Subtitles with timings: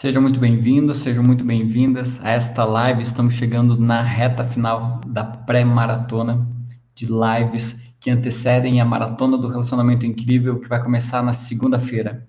[0.00, 3.02] Sejam muito bem-vindos, sejam muito bem-vindas a esta live.
[3.02, 6.46] Estamos chegando na reta final da pré-maratona
[6.94, 12.24] de lives que antecedem a maratona do relacionamento incrível que vai começar na segunda-feira.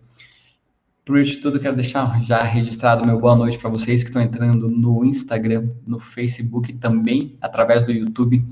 [1.05, 4.67] Primeiro de tudo, quero deixar já registrado meu boa noite para vocês que estão entrando
[4.67, 8.43] no Instagram, no Facebook e também através do YouTube.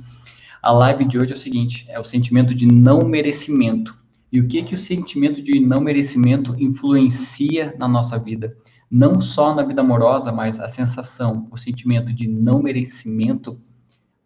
[0.62, 3.98] A live de hoje é o seguinte: é o sentimento de não merecimento.
[4.32, 8.56] E o que que o sentimento de não merecimento influencia na nossa vida?
[8.90, 13.60] Não só na vida amorosa, mas a sensação, o sentimento de não merecimento.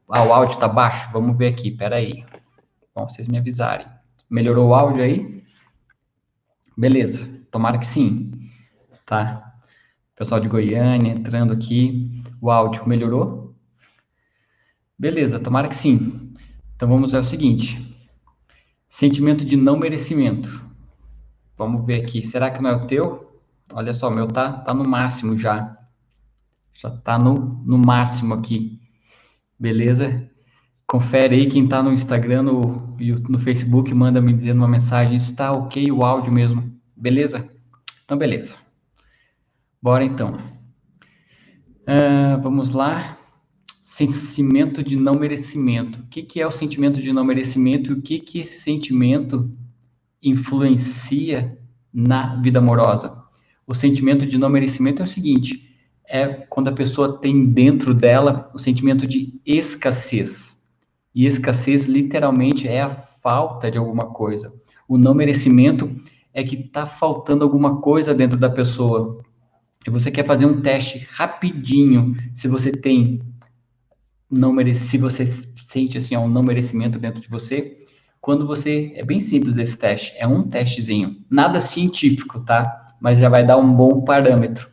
[0.07, 1.09] Ah, o áudio tá baixo?
[1.11, 2.23] Vamos ver aqui, peraí.
[2.95, 3.87] Bom, vocês me avisarem.
[4.29, 5.43] Melhorou o áudio aí?
[6.77, 8.31] Beleza, tomara que sim.
[9.05, 9.53] Tá?
[10.15, 12.23] Pessoal de Goiânia entrando aqui.
[12.39, 13.55] O áudio melhorou?
[14.97, 16.31] Beleza, tomara que sim.
[16.75, 17.97] Então vamos ver o seguinte:
[18.89, 20.65] sentimento de não merecimento.
[21.57, 22.25] Vamos ver aqui.
[22.25, 23.30] Será que não é o teu?
[23.73, 25.77] Olha só, meu tá, tá no máximo já.
[26.73, 28.79] Já tá no, no máximo aqui.
[29.59, 30.29] Beleza?
[30.87, 32.97] Confere aí quem tá no Instagram, no,
[33.29, 35.15] no Facebook, manda me dizendo uma mensagem.
[35.15, 36.69] Está ok o áudio mesmo.
[36.95, 37.49] Beleza?
[38.03, 38.57] Então, beleza.
[39.81, 40.35] Bora então.
[41.81, 43.17] Uh, vamos lá.
[43.81, 45.99] Sentimento de não merecimento.
[45.99, 49.49] O que, que é o sentimento de não merecimento e o que, que esse sentimento
[50.21, 51.57] influencia
[51.93, 53.20] na vida amorosa?
[53.71, 55.73] O sentimento de não merecimento é o seguinte:
[56.07, 60.59] é quando a pessoa tem dentro dela o sentimento de escassez.
[61.15, 64.53] E escassez, literalmente, é a falta de alguma coisa.
[64.87, 65.89] O não merecimento
[66.33, 69.21] é que está faltando alguma coisa dentro da pessoa.
[69.87, 73.21] E você quer fazer um teste rapidinho se você tem
[74.29, 75.25] não merece, se você
[75.65, 77.85] sente assim um não merecimento dentro de você,
[78.21, 82.90] quando você é bem simples esse teste, é um testezinho, nada científico, tá?
[83.01, 84.69] Mas já vai dar um bom parâmetro.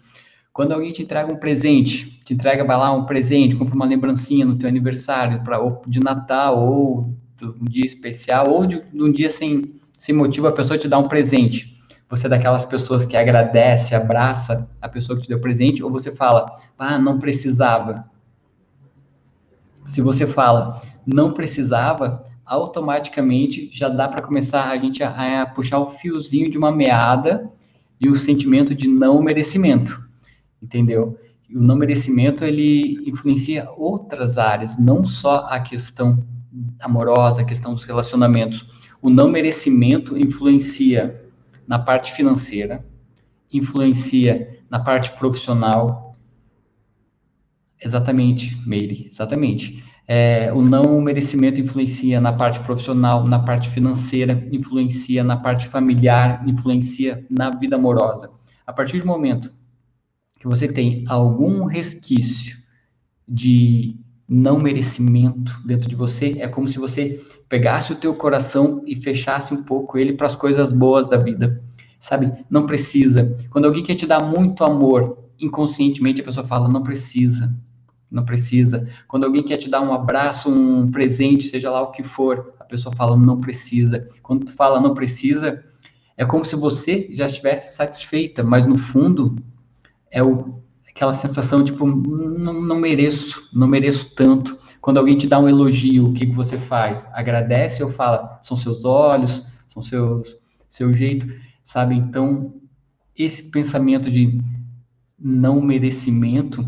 [0.53, 4.45] Quando alguém te entrega um presente, te entrega, vai lá, um presente, compra uma lembrancinha
[4.45, 9.11] no teu aniversário, pra, ou de Natal, ou um dia especial, ou de, de um
[9.11, 11.79] dia sem, sem motivo, a pessoa te dá um presente.
[12.11, 16.15] Você é daquelas pessoas que agradece, abraça a pessoa que te deu presente, ou você
[16.15, 18.05] fala, ah, não precisava.
[19.87, 25.79] Se você fala, não precisava, automaticamente já dá para começar a gente a, a puxar
[25.79, 27.51] o fiozinho de uma meada
[28.01, 30.01] e o sentimento de não merecimento,
[30.63, 31.19] entendeu?
[31.55, 36.23] o não merecimento ele influencia outras áreas, não só a questão
[36.81, 38.67] amorosa, a questão dos relacionamentos.
[39.01, 41.25] O não merecimento influencia
[41.67, 42.85] na parte financeira,
[43.53, 46.15] influencia na parte profissional.
[47.81, 49.85] Exatamente, Meire, exatamente.
[50.11, 56.49] É, o não merecimento influencia na parte profissional, na parte financeira, influencia na parte familiar,
[56.49, 58.31] influencia na vida amorosa.
[58.67, 59.53] A partir do momento
[60.41, 62.57] que você tem algum resquício
[63.29, 68.97] de não merecimento dentro de você, é como se você pegasse o teu coração e
[68.97, 71.63] fechasse um pouco ele para as coisas boas da vida.
[72.01, 72.33] Sabe?
[72.49, 73.37] Não precisa.
[73.51, 77.55] Quando alguém quer te dar muito amor, inconscientemente a pessoa fala, não precisa
[78.11, 78.89] não precisa.
[79.07, 82.65] Quando alguém quer te dar um abraço, um presente, seja lá o que for, a
[82.65, 84.09] pessoa fala não precisa.
[84.23, 85.65] Quando tu fala não precisa,
[86.17, 89.37] é como se você já estivesse satisfeita, mas no fundo
[90.11, 94.59] é o, aquela sensação tipo não, não mereço, não mereço tanto.
[94.81, 97.07] Quando alguém te dá um elogio, o que, que você faz?
[97.13, 98.41] Agradece ou fala?
[98.43, 100.37] São seus olhos, são seus
[100.69, 101.27] seu jeito,
[101.65, 101.95] sabe?
[101.95, 102.55] Então
[103.17, 104.41] esse pensamento de
[105.19, 106.65] não merecimento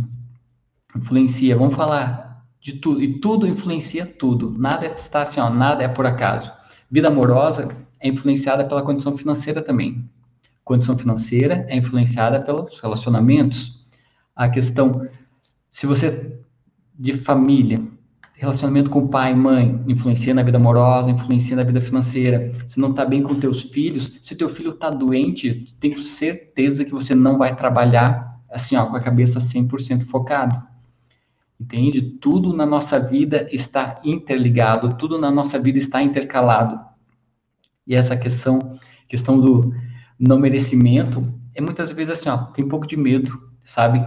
[0.96, 1.56] influencia.
[1.56, 3.02] Vamos falar de tudo.
[3.02, 4.54] E tudo influencia tudo.
[4.58, 6.52] Nada está assim, ó, nada é por acaso.
[6.90, 7.68] Vida amorosa
[8.00, 10.08] é influenciada pela condição financeira também.
[10.64, 13.86] Condição financeira é influenciada pelos relacionamentos.
[14.34, 15.08] A questão,
[15.68, 16.38] se você
[16.98, 17.80] de família,
[18.34, 22.52] relacionamento com pai, mãe, influencia na vida amorosa, influencia na vida financeira.
[22.66, 26.90] Se não está bem com teus filhos, se teu filho está doente, tenho certeza que
[26.90, 30.69] você não vai trabalhar assim, ó, com a cabeça 100% focado.
[31.60, 32.00] Entende?
[32.00, 36.80] Tudo na nossa vida está interligado, tudo na nossa vida está intercalado.
[37.86, 39.74] E essa questão, questão do
[40.18, 41.22] não merecimento,
[41.54, 44.02] é muitas vezes assim, ó, tem um pouco de medo, sabe?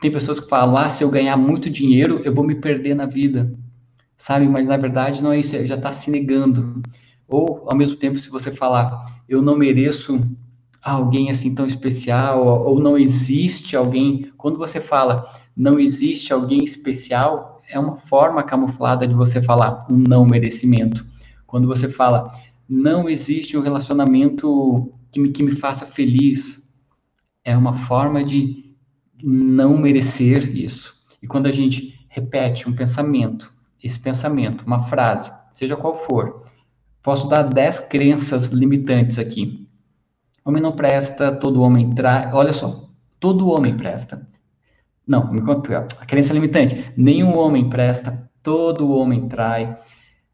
[0.00, 3.06] Tem pessoas que falam, ah, se eu ganhar muito dinheiro, eu vou me perder na
[3.06, 3.52] vida,
[4.16, 4.46] sabe?
[4.46, 6.80] Mas na verdade não é isso, já está se negando.
[7.26, 10.20] Ou, ao mesmo tempo, se você falar, eu não mereço
[10.82, 17.58] alguém assim tão especial, ou não existe alguém, quando você fala, não existe alguém especial,
[17.70, 21.06] é uma forma camuflada de você falar um não merecimento.
[21.46, 22.30] Quando você fala,
[22.68, 26.62] não existe um relacionamento que me, que me faça feliz,
[27.44, 28.74] é uma forma de
[29.22, 30.96] não merecer isso.
[31.22, 33.52] E quando a gente repete um pensamento,
[33.82, 36.44] esse pensamento, uma frase, seja qual for,
[37.02, 39.68] posso dar 10 crenças limitantes aqui.
[40.44, 42.30] Homem não presta, todo homem trai.
[42.32, 42.88] Olha só,
[43.20, 44.26] todo homem presta.
[45.06, 46.92] Não, me conta, a crença limitante.
[46.96, 49.76] Nenhum homem presta, todo homem trai.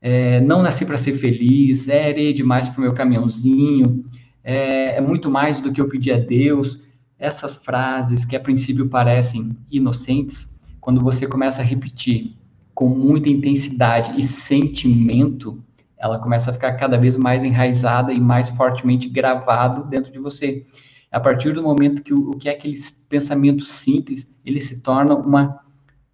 [0.01, 4.05] É, não nasci para ser feliz, é areia demais para o meu caminhãozinho,
[4.45, 6.83] é, é muito mais do que eu pedi a Deus.
[7.19, 10.49] Essas frases que a princípio parecem inocentes,
[10.81, 12.37] quando você começa a repetir
[12.75, 15.63] com muita intensidade e sentimento,
[15.99, 20.65] ela começa a ficar cada vez mais enraizada e mais fortemente gravado dentro de você.
[21.11, 25.15] A partir do momento que o, o que é aqueles pensamentos simples, ele se torna
[25.15, 25.61] uma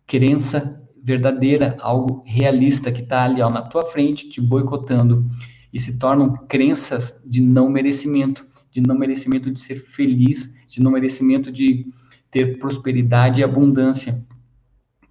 [0.06, 5.28] crença verdadeira, algo realista que está ali ó, na tua frente, te boicotando,
[5.72, 10.90] e se tornam crenças de não merecimento, de não merecimento de ser feliz, de não
[10.90, 11.86] merecimento de
[12.31, 14.25] ter prosperidade e abundância.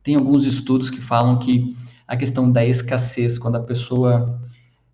[0.02, 1.76] Tem alguns estudos que falam que
[2.08, 4.42] a questão da escassez, quando a pessoa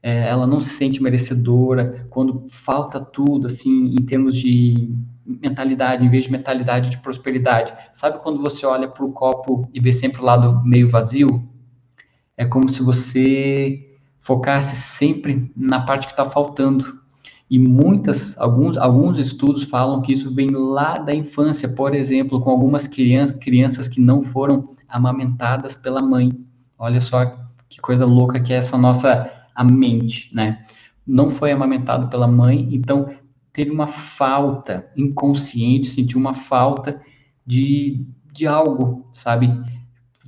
[0.01, 4.93] é, ela não se sente merecedora, quando falta tudo, assim, em termos de
[5.25, 7.73] mentalidade, em vez de mentalidade de prosperidade.
[7.93, 11.47] Sabe quando você olha para o copo e vê sempre o lado meio vazio?
[12.35, 16.99] É como se você focasse sempre na parte que está faltando.
[17.49, 22.49] E muitas, alguns, alguns estudos falam que isso vem lá da infância, por exemplo, com
[22.51, 26.31] algumas crianças, crianças que não foram amamentadas pela mãe.
[26.77, 27.25] Olha só
[27.67, 30.65] que coisa louca que é essa nossa a mente, né?
[31.05, 33.13] Não foi amamentado pela mãe, então
[33.51, 37.01] teve uma falta inconsciente, sentiu uma falta
[37.45, 39.51] de, de algo, sabe?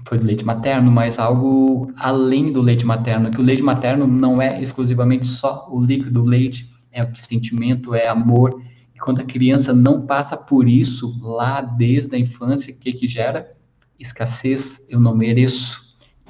[0.06, 4.42] Foi do leite materno, mas algo além do leite materno, que o leite materno não
[4.42, 8.62] é exclusivamente só o líquido leite, é sentimento, é amor.
[8.94, 13.08] E quando a criança não passa por isso lá desde a infância, o que que
[13.08, 13.50] gera?
[13.98, 15.80] Escassez, eu não mereço.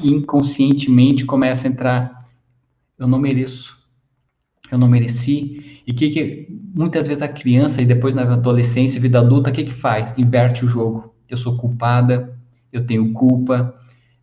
[0.04, 2.20] inconscientemente começa a entrar,
[3.01, 3.80] eu não mereço,
[4.71, 5.81] eu não mereci.
[5.88, 9.63] E que que muitas vezes a criança e depois na adolescência, vida adulta, o que
[9.63, 10.13] que faz?
[10.19, 11.15] Inverte o jogo.
[11.27, 12.38] Eu sou culpada,
[12.71, 13.75] eu tenho culpa,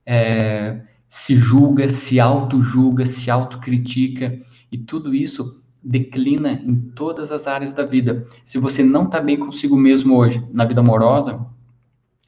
[0.06, 4.38] é, se julga, se auto-julga, se autocritica,
[4.70, 8.26] e tudo isso declina em todas as áreas da vida.
[8.44, 11.44] Se você não está bem consigo mesmo hoje, na vida amorosa,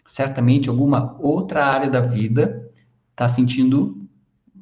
[0.04, 2.68] certamente alguma outra área da vida
[3.12, 4.00] está sentindo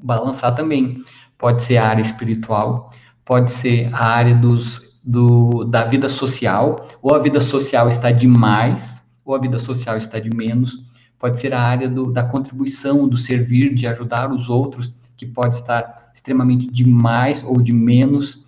[0.03, 1.03] balançar também.
[1.39, 2.91] Pode ser a área espiritual,
[3.25, 9.03] pode ser a área dos, do, da vida social, ou a vida social está demais,
[9.25, 10.87] ou a vida social está de menos.
[11.19, 15.57] Pode ser a área do, da contribuição, do servir, de ajudar os outros, que pode
[15.57, 18.45] estar extremamente demais ou de menos.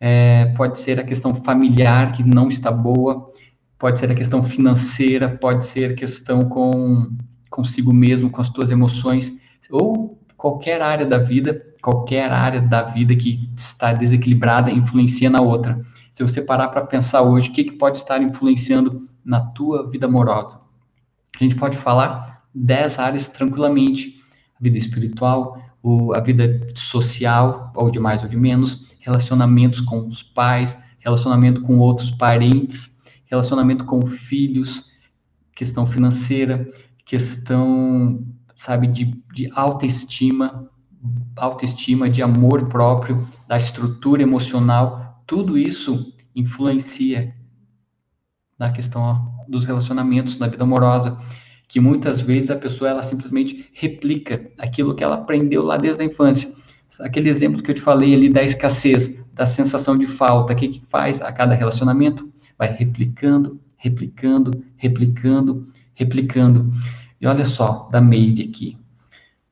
[0.00, 3.32] É, pode ser a questão familiar que não está boa,
[3.78, 7.10] pode ser a questão financeira, pode ser a questão com
[7.48, 9.38] consigo mesmo, com as tuas emoções,
[9.70, 15.84] ou qualquer área da vida, qualquer área da vida que está desequilibrada influencia na outra.
[16.14, 20.06] Se você parar para pensar hoje, o que, que pode estar influenciando na tua vida
[20.06, 20.58] amorosa?
[21.38, 24.18] A gente pode falar dez áreas tranquilamente:
[24.58, 25.60] a vida espiritual,
[26.14, 31.78] a vida social, ou de mais ou de menos, relacionamentos com os pais, relacionamento com
[31.78, 34.90] outros parentes, relacionamento com filhos,
[35.54, 36.66] questão financeira,
[37.04, 38.24] questão,
[38.56, 40.70] sabe, de, de autoestima,
[41.36, 47.34] autoestima, de amor próprio, da estrutura emocional, tudo isso influencia
[48.58, 51.18] na questão dos relacionamentos, na vida amorosa,
[51.68, 56.06] que muitas vezes a pessoa ela simplesmente replica aquilo que ela aprendeu lá desde a
[56.06, 56.52] infância
[57.00, 60.68] aquele exemplo que eu te falei ali da escassez, da sensação de falta, o que,
[60.68, 62.30] que faz a cada relacionamento?
[62.58, 66.72] Vai replicando, replicando, replicando, replicando.
[67.20, 68.78] E olha só, da Maid aqui.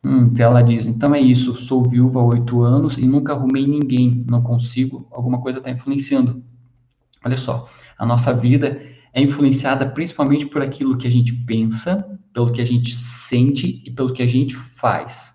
[0.04, 4.24] Hum, ela diz, então é isso, sou viúva há oito anos e nunca arrumei ninguém,
[4.28, 6.42] não consigo, alguma coisa está influenciando.
[7.24, 8.82] Olha só, a nossa vida
[9.12, 13.90] é influenciada principalmente por aquilo que a gente pensa, pelo que a gente sente e
[13.90, 15.32] pelo que a gente faz.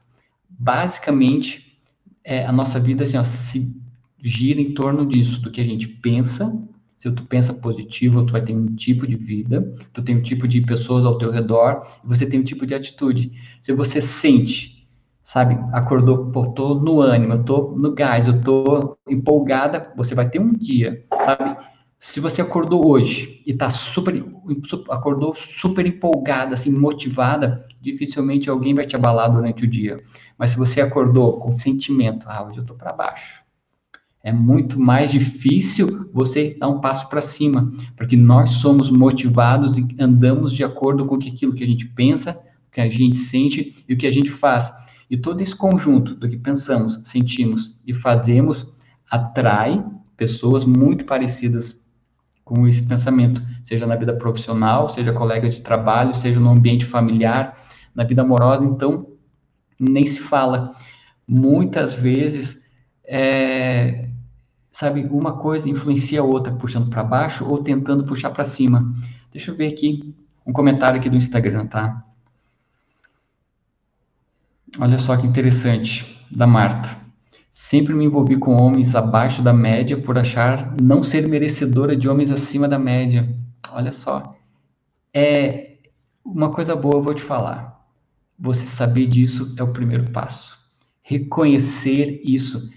[0.49, 1.79] Basicamente,
[2.23, 3.79] é, a nossa vida assim, ó, se
[4.19, 6.66] gira em torno disso, do que a gente pensa.
[6.97, 10.47] Se tu pensa positivo, tu vai ter um tipo de vida, tu tem um tipo
[10.47, 13.31] de pessoas ao teu redor, e você tem um tipo de atitude.
[13.61, 14.87] Se você sente,
[15.23, 20.27] sabe, acordou, pô, tô no ânimo, eu tô no gás, eu tô empolgada, você vai
[20.27, 21.55] ter um dia, sabe?
[21.99, 24.23] Se você acordou hoje e tá super,
[24.89, 30.01] acordou super empolgada, assim, motivada, dificilmente alguém vai te abalar durante o dia.
[30.37, 33.43] Mas se você acordou com sentimento, ah, hoje eu tô para baixo,
[34.27, 39.87] É muito mais difícil você dar um passo para cima, porque nós somos motivados e
[39.97, 43.93] andamos de acordo com aquilo que a gente pensa, o que a gente sente e
[43.93, 44.69] o que a gente faz.
[45.09, 48.67] E todo esse conjunto do que pensamos, sentimos e fazemos
[49.09, 49.81] atrai
[50.17, 51.87] pessoas muito parecidas
[52.43, 57.57] com esse pensamento, seja na vida profissional, seja colega de trabalho, seja no ambiente familiar,
[57.95, 59.07] na vida amorosa, então
[59.79, 60.73] nem se fala.
[61.25, 62.61] Muitas vezes,
[63.05, 64.06] é,
[64.77, 68.93] sabe, uma coisa influencia a outra, puxando para baixo ou tentando puxar para cima.
[69.31, 70.13] Deixa eu ver aqui
[70.45, 72.05] um comentário aqui do Instagram, tá?
[74.79, 76.95] Olha só que interessante, da Marta.
[77.51, 82.29] Sempre me envolvi com homens abaixo da média por achar não ser merecedora de homens
[82.29, 83.35] acima da média.
[83.71, 84.35] Olha só.
[85.11, 85.77] É
[86.23, 87.83] uma coisa boa eu vou te falar.
[88.37, 90.55] Você saber disso é o primeiro passo.
[91.01, 92.69] Reconhecer isso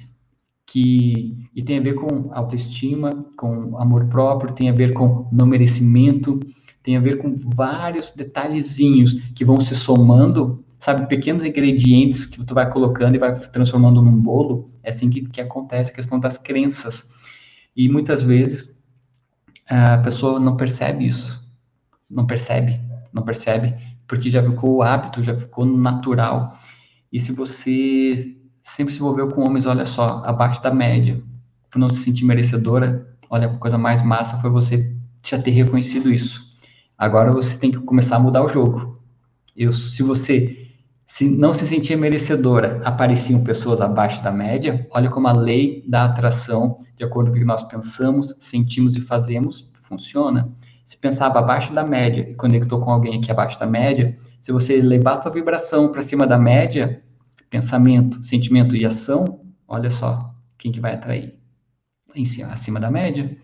[0.71, 5.45] que e tem a ver com autoestima, com amor próprio, tem a ver com não
[5.45, 6.39] merecimento,
[6.83, 12.55] tem a ver com vários detalhezinhos que vão se somando sabe, pequenos ingredientes que tu
[12.55, 16.39] vai colocando e vai transformando num bolo, é assim que, que acontece a questão das
[16.39, 17.09] crenças.
[17.77, 18.75] E muitas vezes
[19.69, 21.39] a pessoa não percebe isso,
[22.09, 22.81] não percebe,
[23.13, 23.75] não percebe,
[24.09, 26.59] porque já ficou o hábito, já ficou natural.
[27.13, 28.37] E se você
[28.77, 31.23] sempre se envolveu com homens, olha só, abaixo da média,
[31.71, 36.13] por não se sentir merecedora, olha, a coisa mais massa foi você já ter reconhecido
[36.13, 36.51] isso.
[36.97, 39.01] Agora você tem que começar a mudar o jogo.
[39.57, 40.61] Eu, se você
[41.11, 44.87] se não se sentia merecedora, apareciam pessoas abaixo da média.
[44.93, 49.01] Olha como a lei da atração, de acordo com o que nós pensamos, sentimos e
[49.01, 50.49] fazemos, funciona.
[50.87, 54.81] Se pensava abaixo da média e conectou com alguém aqui abaixo da média, se você
[54.81, 57.03] levar a vibração para cima da média,
[57.51, 61.35] pensamento, sentimento e ação, olha só quem que vai atrair.
[62.15, 63.37] Em cima, acima da média.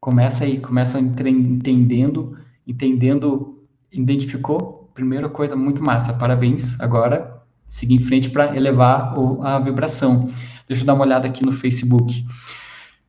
[0.00, 6.78] Começa aí, começa entendendo, entendendo, identificou primeira coisa muito massa, parabéns.
[6.80, 10.32] Agora, seguir em frente para elevar o, a vibração.
[10.66, 12.26] Deixa eu dar uma olhada aqui no Facebook.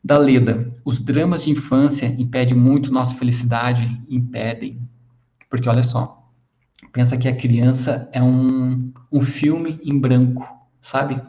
[0.04, 4.00] Da Leda, os dramas de infância impedem muito nossa felicidade?
[4.08, 4.88] Impedem.
[5.50, 6.19] Porque olha só,
[6.92, 10.48] pensa que a criança é um, um filme em branco,
[10.82, 11.22] sabe?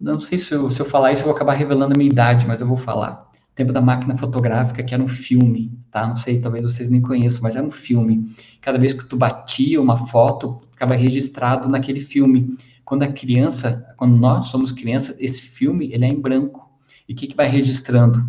[0.00, 2.46] Não sei se eu, se eu falar isso, eu vou acabar revelando a minha idade,
[2.46, 6.06] mas eu vou falar tempo da máquina fotográfica, que era um filme, tá?
[6.06, 8.34] Não sei, talvez vocês nem conheçam, mas era um filme.
[8.60, 12.56] Cada vez que tu batia uma foto, ficava registrado naquele filme.
[12.84, 16.70] Quando a criança, quando nós somos crianças, esse filme, ele é em branco.
[17.08, 18.26] E o que, que vai registrando?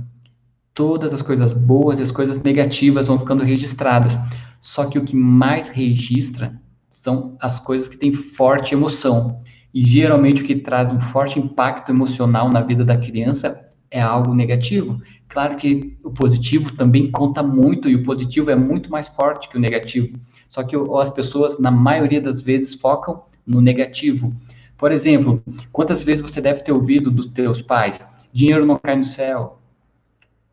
[0.73, 4.17] Todas as coisas boas e as coisas negativas vão ficando registradas.
[4.63, 6.57] Só que o que mais registra
[6.89, 9.41] são as coisas que têm forte emoção.
[9.73, 13.59] E geralmente o que traz um forte impacto emocional na vida da criança
[13.91, 15.01] é algo negativo.
[15.27, 19.57] Claro que o positivo também conta muito e o positivo é muito mais forte que
[19.57, 20.17] o negativo.
[20.47, 24.33] Só que as pessoas, na maioria das vezes, focam no negativo.
[24.77, 25.43] Por exemplo,
[25.73, 27.99] quantas vezes você deve ter ouvido dos teus pais?
[28.31, 29.59] Dinheiro não cai no céu.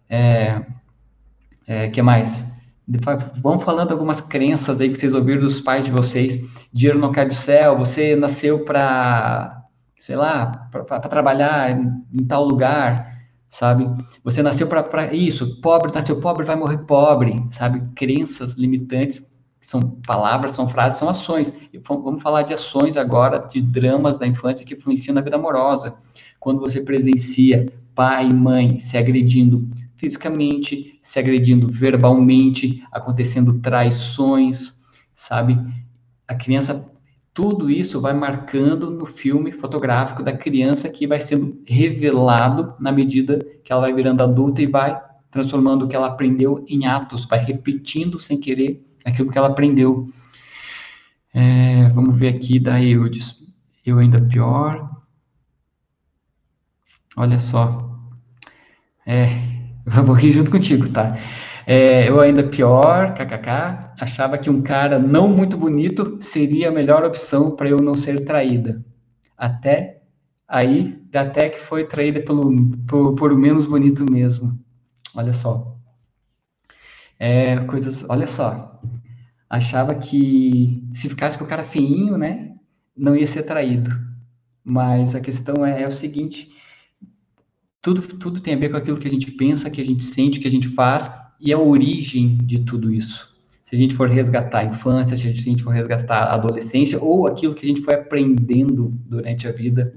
[0.09, 0.67] É,
[1.64, 2.45] é, que mais?
[3.42, 6.40] Vamos falando algumas crenças aí que vocês ouviram dos pais de vocês.
[6.73, 7.78] Dinheiro não cai do céu.
[7.78, 9.62] Você nasceu para,
[9.99, 13.11] sei lá, para trabalhar em, em tal lugar
[13.50, 13.85] sabe?
[14.23, 17.82] Você nasceu para isso, pobre nasceu pobre, vai morrer pobre, sabe?
[17.97, 19.28] Crenças limitantes,
[19.61, 21.52] são palavras, são frases, são ações.
[21.87, 25.94] Vamos falar de ações agora, de dramas da infância que influenciam na vida amorosa.
[26.38, 29.68] Quando você presencia pai e mãe se agredindo
[30.00, 34.73] fisicamente, se agredindo verbalmente, acontecendo traições,
[35.14, 35.59] sabe?
[36.26, 36.90] A criança
[37.35, 43.38] tudo isso vai marcando no filme fotográfico da criança que vai sendo revelado na medida
[43.62, 47.38] que ela vai virando adulta e vai transformando o que ela aprendeu em atos, vai
[47.38, 50.11] repetindo sem querer aquilo que ela aprendeu.
[51.33, 53.38] É, vamos ver aqui da Eudes.
[53.87, 54.90] Eu ainda pior.
[57.16, 57.97] Olha só.
[59.07, 59.50] É,
[59.87, 61.16] eu vou rir junto contigo, tá?
[61.66, 67.04] É, eu ainda pior, kkk, achava que um cara não muito bonito seria a melhor
[67.04, 68.84] opção para eu não ser traída.
[69.37, 70.02] Até
[70.49, 72.50] aí, até que foi traída pelo,
[72.88, 74.58] por, por menos bonito mesmo.
[75.14, 75.76] Olha só.
[77.18, 78.80] É, coisas, olha só.
[79.49, 82.54] Achava que se ficasse com o cara feinho, né,
[82.96, 83.90] não ia ser traído.
[84.64, 86.50] Mas a questão é, é o seguinte,
[87.82, 90.40] tudo, tudo tem a ver com aquilo que a gente pensa, que a gente sente,
[90.40, 91.10] que a gente faz,
[91.40, 93.30] e a origem de tudo isso.
[93.62, 97.26] Se a gente for resgatar a infância, se a gente for resgatar a adolescência, ou
[97.26, 99.94] aquilo que a gente foi aprendendo durante a vida,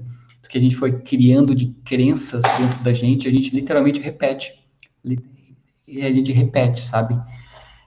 [0.48, 4.52] que a gente foi criando de crenças dentro da gente, a gente literalmente repete.
[5.86, 7.20] E a gente repete, sabe?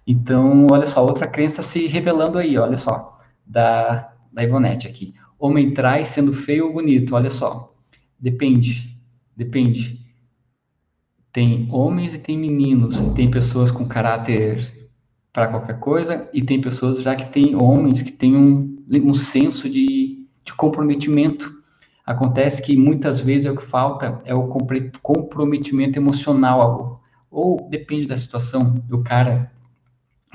[0.06, 5.14] Então, olha só, outra crença se revelando aí, olha só, da, da Ivonete aqui.
[5.40, 7.74] Homem trai sendo feio ou bonito, olha só.
[8.20, 8.97] Depende,
[9.38, 10.06] depende.
[11.32, 14.90] Tem homens e tem meninos, tem pessoas com caráter
[15.32, 19.70] para qualquer coisa, e tem pessoas já que tem homens que têm um, um senso
[19.70, 21.56] de, de comprometimento.
[22.04, 24.48] Acontece que muitas vezes é o que falta é o
[25.02, 29.52] comprometimento emocional, ou depende da situação, do cara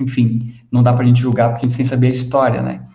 [0.01, 2.87] enfim, não dá para a gente julgar porque sem saber a história, né?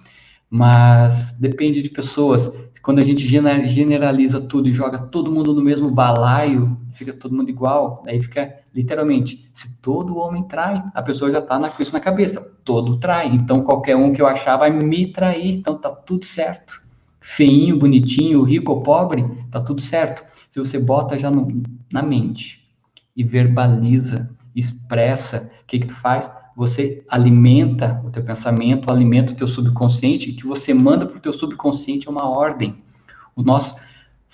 [0.49, 2.51] Mas depende de pessoas.
[2.87, 7.49] Quando a gente generaliza tudo e joga todo mundo no mesmo balaio, fica todo mundo
[7.49, 11.99] igual, aí fica literalmente, se todo homem trai, a pessoa já está com isso na
[11.99, 16.23] cabeça, todo trai, então qualquer um que eu achar vai me trair, então tá tudo
[16.23, 16.81] certo.
[17.19, 20.23] Feinho, bonitinho, rico ou pobre, tá tudo certo.
[20.47, 22.71] Se você bota já no, na mente
[23.13, 26.31] e verbaliza, expressa, o que que tu faz?
[26.57, 31.21] Você alimenta o teu pensamento, alimenta o teu subconsciente, e que você manda para o
[31.21, 32.81] teu subconsciente é uma ordem.
[33.35, 33.75] O nosso,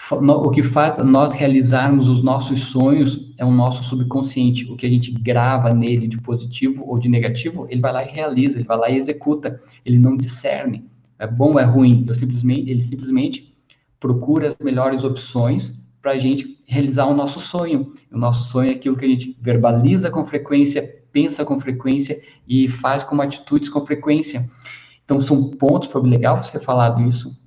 [0.09, 4.71] o que faz nós realizarmos os nossos sonhos é o nosso subconsciente.
[4.71, 8.09] O que a gente grava nele de positivo ou de negativo, ele vai lá e
[8.09, 9.61] realiza, ele vai lá e executa.
[9.85, 10.85] Ele não discerne.
[11.19, 12.05] É bom ou é ruim?
[12.07, 13.53] Eu simplesmente, ele simplesmente
[13.99, 17.91] procura as melhores opções para a gente realizar o nosso sonho.
[18.09, 22.67] O nosso sonho é aquilo que a gente verbaliza com frequência, pensa com frequência e
[22.67, 24.49] faz como atitudes com frequência.
[25.05, 27.37] Então, são pontos, foi legal você falar isso,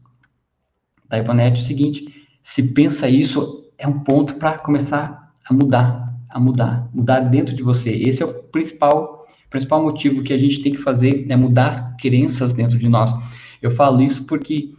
[1.09, 6.15] da Ivanete, é o seguinte, se pensa isso, é um ponto para começar a mudar,
[6.31, 7.91] a mudar, mudar dentro de você.
[7.91, 11.97] Esse é o principal, principal motivo que a gente tem que fazer, é mudar as
[11.97, 13.13] crenças dentro de nós.
[13.61, 14.75] Eu falo isso porque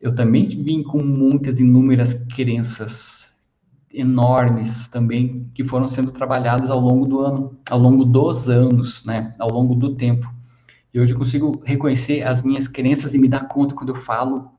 [0.00, 3.21] eu também vim com muitas, inúmeras crenças
[3.92, 9.34] enormes também que foram sendo trabalhadas ao longo do ano, ao longo dos anos, né,
[9.38, 10.32] ao longo do tempo.
[10.92, 14.50] E hoje eu consigo reconhecer as minhas crenças e me dar conta quando eu falo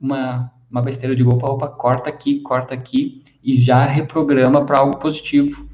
[0.00, 4.98] uma, uma besteira, digo, opa, opa, corta aqui, corta aqui, e já reprograma para algo
[4.98, 5.66] positivo.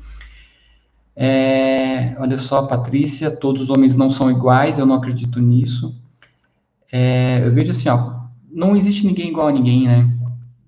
[1.15, 5.95] É, olha só, Patrícia, todos os homens não são iguais, eu não acredito nisso.
[6.91, 10.19] É, eu vejo assim, ó, não existe ninguém igual a ninguém, né?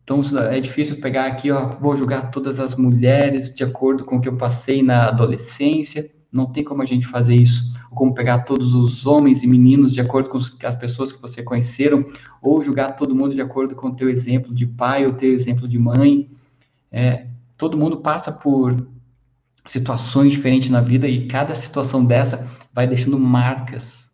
[0.04, 4.20] Então é difícil pegar aqui, ó, vou julgar todas as mulheres de acordo com o
[4.20, 6.10] que eu passei na adolescência.
[6.30, 7.72] Não tem como a gente fazer isso.
[7.90, 12.04] Como pegar todos os homens e meninos de acordo com as pessoas que você conheceram,
[12.42, 15.66] ou julgar todo mundo de acordo com o teu exemplo de pai ou teu exemplo
[15.66, 16.28] de mãe.
[16.92, 18.76] É, todo mundo passa por
[19.64, 24.10] situações diferentes na vida e cada situação dessa vai deixando marcas.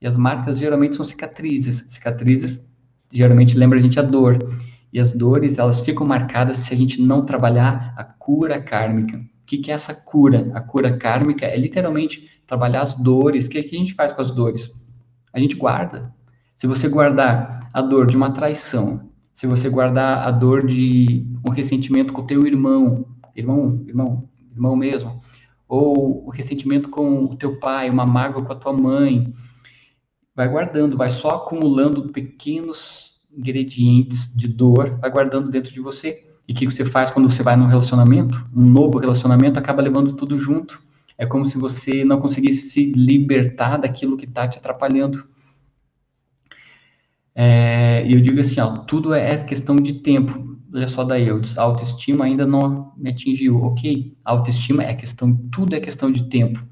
[0.00, 1.84] E as marcas geralmente são cicatrizes.
[1.88, 2.64] Cicatrizes
[3.12, 4.38] geralmente lembra a gente a dor.
[4.92, 9.18] E as dores, elas ficam marcadas se a gente não trabalhar a cura kármica.
[9.18, 10.50] O que, que é essa cura?
[10.54, 13.46] A cura kármica é literalmente trabalhar as dores.
[13.46, 14.70] O que, que a gente faz com as dores?
[15.32, 16.14] A gente guarda.
[16.54, 21.50] Se você guardar a dor de uma traição, se você guardar a dor de um
[21.50, 25.20] ressentimento com o teu irmão, irmão, irmão, irmão mesmo,
[25.68, 29.34] ou o ressentimento com o teu pai, uma mágoa com a tua mãe,
[30.34, 33.05] vai guardando, vai só acumulando pequenos
[33.36, 36.24] ingredientes de dor vai guardando dentro de você.
[36.48, 38.44] E o que você faz quando você vai num relacionamento?
[38.54, 40.80] Um novo relacionamento acaba levando tudo junto.
[41.18, 45.26] É como se você não conseguisse se libertar daquilo que está te atrapalhando.
[47.34, 50.56] É, eu digo assim, ó, tudo é questão de tempo.
[50.72, 53.62] Olha só daí, a autoestima ainda não me atingiu.
[53.62, 56.62] Ok, a autoestima é questão, tudo é questão de tempo.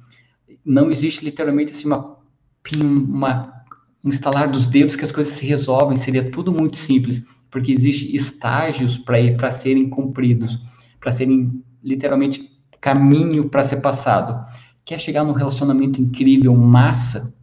[0.65, 2.19] Não existe literalmente assim uma,
[2.77, 3.54] uma
[4.11, 8.99] estalar dos dedos que as coisas se resolvem, seria tudo muito simples, porque existe estágios
[8.99, 10.59] para serem cumpridos,
[11.01, 14.45] para serem literalmente caminho para ser passado.
[14.85, 17.35] Quer chegar num relacionamento incrível, massa,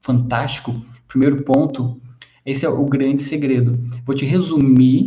[0.00, 0.74] fantástico?
[1.06, 2.00] Primeiro ponto,
[2.44, 3.78] esse é o grande segredo.
[4.04, 5.06] Vou te resumir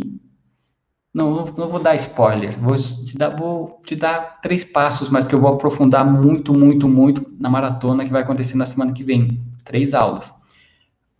[1.12, 2.56] não, não vou dar spoiler.
[2.58, 6.88] Vou te dar, vou te dar três passos, mas que eu vou aprofundar muito, muito,
[6.88, 9.42] muito na maratona que vai acontecer na semana que vem.
[9.64, 10.32] Três aulas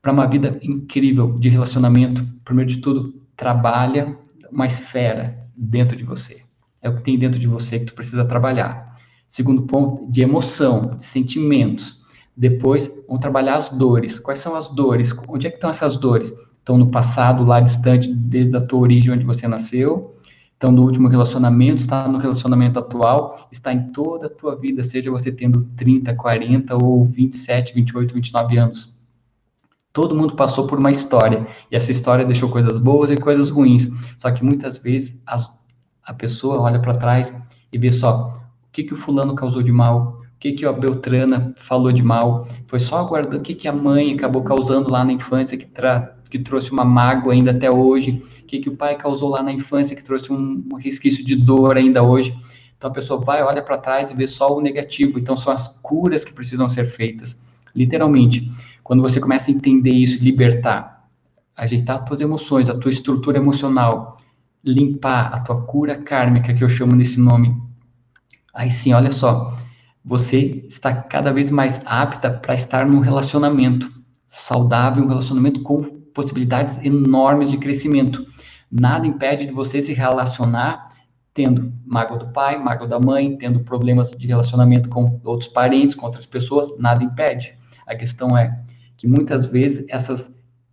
[0.02, 4.16] para uma vida incrível de relacionamento, primeiro de tudo, trabalha
[4.50, 6.42] uma esfera dentro de você.
[6.80, 8.96] É o que tem dentro de você que tu precisa trabalhar.
[9.28, 12.00] Segundo ponto, de emoção, de sentimentos.
[12.34, 14.18] Depois, vamos trabalhar as dores.
[14.18, 15.14] Quais são as dores?
[15.28, 16.32] Onde é que estão essas dores?
[16.58, 20.16] Estão no passado, lá distante, desde a tua origem, onde você nasceu.
[20.52, 25.10] Estão no último relacionamento, está no relacionamento atual, está em toda a tua vida, seja
[25.10, 28.99] você tendo 30, 40 ou 27, 28, 29 anos
[29.92, 33.88] Todo mundo passou por uma história, e essa história deixou coisas boas e coisas ruins.
[34.16, 35.20] Só que muitas vezes
[36.04, 37.34] a pessoa olha para trás
[37.72, 40.72] e vê só o que, que o fulano causou de mal, o que, que a
[40.72, 45.04] Beltrana falou de mal, foi só aguardando o que, que a mãe acabou causando lá
[45.04, 48.76] na infância que, tra, que trouxe uma mágoa ainda até hoje, o que, que o
[48.76, 52.32] pai causou lá na infância que trouxe um, um resquício de dor ainda hoje.
[52.78, 55.18] Então a pessoa vai, olha para trás e vê só o negativo.
[55.18, 57.36] Então são as curas que precisam ser feitas.
[57.74, 58.50] Literalmente.
[58.82, 61.08] Quando você começa a entender isso, libertar,
[61.56, 64.16] ajeitar as tuas emoções, a tua estrutura emocional,
[64.64, 67.56] limpar a tua cura kármica, que eu chamo nesse nome,
[68.52, 69.56] aí sim, olha só,
[70.04, 73.90] você está cada vez mais apta para estar num relacionamento
[74.28, 75.82] saudável, um relacionamento com
[76.14, 78.26] possibilidades enormes de crescimento.
[78.70, 80.90] Nada impede de você se relacionar
[81.32, 86.06] tendo mágoa do pai, mágoa da mãe, tendo problemas de relacionamento com outros parentes, com
[86.06, 87.56] outras pessoas, nada impede.
[87.90, 88.56] A questão é
[88.96, 90.32] que muitas vezes essas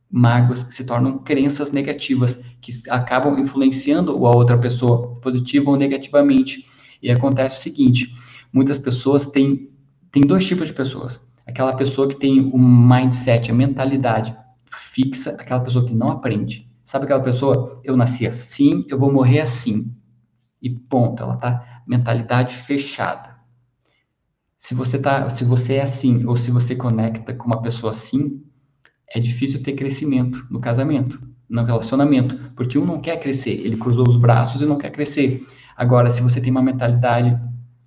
[0.10, 6.64] mágoas se tornam crenças negativas que acabam influenciando a outra pessoa, positiva ou negativamente.
[7.02, 8.14] E acontece o seguinte:
[8.54, 9.72] muitas pessoas têm,
[10.12, 11.20] têm dois tipos de pessoas.
[11.48, 14.38] Aquela pessoa que tem o um mindset, a mentalidade
[14.70, 16.70] fixa, aquela pessoa que não aprende.
[16.86, 17.82] Sabe aquela pessoa?
[17.84, 19.92] Eu nasci assim, eu vou morrer assim.
[20.62, 23.37] E ponto, ela tá mentalidade fechada.
[24.58, 28.42] Se você tá, se você é assim ou se você conecta com uma pessoa assim,
[29.14, 34.08] é difícil ter crescimento no casamento, no relacionamento, porque um não quer crescer, ele cruzou
[34.08, 35.46] os braços e não quer crescer.
[35.76, 37.40] Agora, se você tem uma mentalidade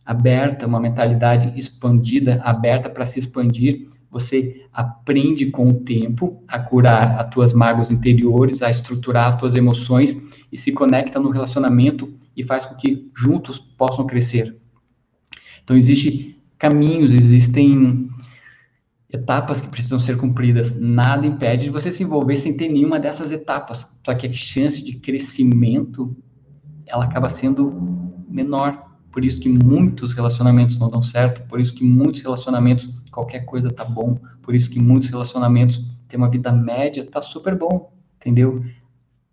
[0.05, 7.21] aberta, uma mentalidade expandida, aberta para se expandir, você aprende com o tempo a curar
[7.21, 10.17] as tuas mágoas interiores, a estruturar as tuas emoções
[10.51, 14.57] e se conecta no relacionamento e faz com que juntos possam crescer.
[15.63, 16.30] Então existe
[16.61, 18.09] caminhos, existem
[19.13, 20.79] etapas que precisam ser cumpridas.
[20.79, 23.85] Nada impede de você se envolver sem ter nenhuma dessas etapas.
[24.05, 26.15] Só que a chance de crescimento
[26.87, 27.73] ela acaba sendo
[28.29, 28.91] menor.
[29.11, 33.73] Por isso que muitos relacionamentos não dão certo, por isso que muitos relacionamentos qualquer coisa
[33.73, 38.65] tá bom, por isso que muitos relacionamentos têm uma vida média, tá super bom, entendeu?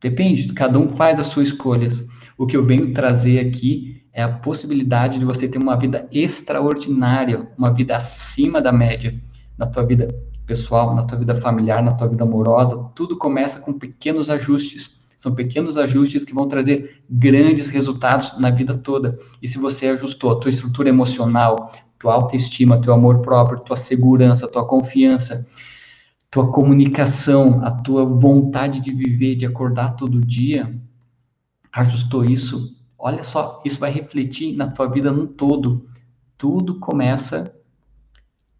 [0.02, 2.04] Depende, cada um faz as suas escolhas.
[2.38, 7.48] O que eu venho trazer aqui é a possibilidade de você ter uma vida extraordinária,
[7.56, 9.14] uma vida acima da média,
[9.56, 10.08] na tua vida
[10.44, 12.90] pessoal, na tua vida familiar, na tua vida amorosa.
[12.96, 15.00] Tudo começa com pequenos ajustes.
[15.16, 19.20] São pequenos ajustes que vão trazer grandes resultados na vida toda.
[19.40, 24.48] E se você ajustou a tua estrutura emocional, tua autoestima, teu amor próprio, tua segurança,
[24.48, 25.48] tua confiança,
[26.32, 30.76] tua comunicação, a tua vontade de viver, de acordar todo dia,
[31.72, 35.88] ajustou isso, Olha só, isso vai refletir na tua vida no todo.
[36.36, 37.56] Tudo começa,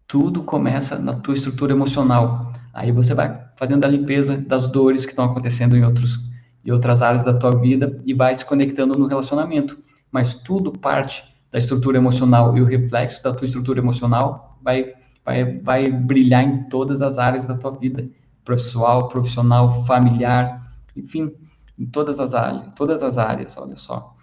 [0.06, 2.52] tudo começa na tua estrutura emocional.
[2.72, 6.28] Aí você vai fazendo a limpeza das dores que estão acontecendo em outros
[6.64, 9.78] em outras áreas da tua vida e vai se conectando no relacionamento.
[10.10, 15.58] Mas tudo parte da estrutura emocional e o reflexo da tua estrutura emocional vai vai
[15.58, 18.08] vai brilhar em todas as áreas da tua vida,
[18.44, 21.32] pessoal, profissional, familiar, enfim,
[21.78, 24.16] em todas as áreas, todas as áreas, olha só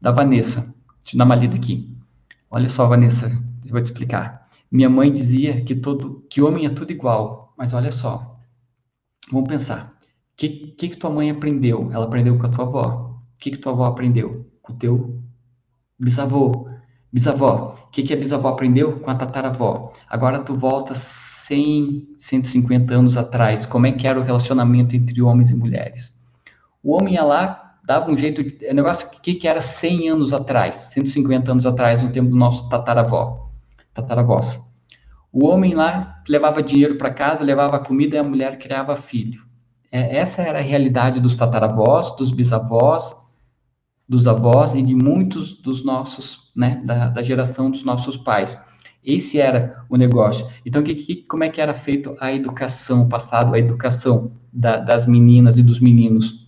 [0.00, 0.74] da Vanessa.
[1.02, 1.94] Deixa eu dar uma lida aqui.
[2.50, 3.26] Olha só, Vanessa,
[3.64, 4.48] eu vou te explicar.
[4.70, 8.38] Minha mãe dizia que todo que homem é tudo igual, mas olha só.
[9.30, 9.92] Vamos pensar.
[10.32, 11.90] O que, que, que tua mãe aprendeu?
[11.92, 13.20] Ela aprendeu com a tua avó.
[13.34, 14.46] O que, que tua avó aprendeu?
[14.62, 15.22] Com o teu
[15.98, 16.68] bisavô.
[17.12, 17.76] Bisavó.
[17.86, 19.00] O que, que a bisavó aprendeu?
[19.00, 19.92] Com a tataravó.
[20.08, 23.66] Agora tu volta 100, 150 anos atrás.
[23.66, 26.14] Como é que era o relacionamento entre homens e mulheres?
[26.82, 30.76] O homem ia lá, dava um jeito, é negócio que, que era 100 anos atrás,
[30.92, 33.50] 150 anos atrás, no tempo do nosso tataravó,
[33.92, 34.60] tataravós.
[35.32, 39.42] O homem lá levava dinheiro para casa, levava comida e a mulher criava filho.
[39.92, 43.14] É, essa era a realidade dos tataravós, dos bisavós,
[44.08, 48.58] dos avós e de muitos dos nossos, né, da, da geração dos nossos pais.
[49.04, 50.46] Esse era o negócio.
[50.66, 55.06] Então, que, que, como é que era feito a educação passado, a educação da, das
[55.06, 56.39] meninas e dos meninos?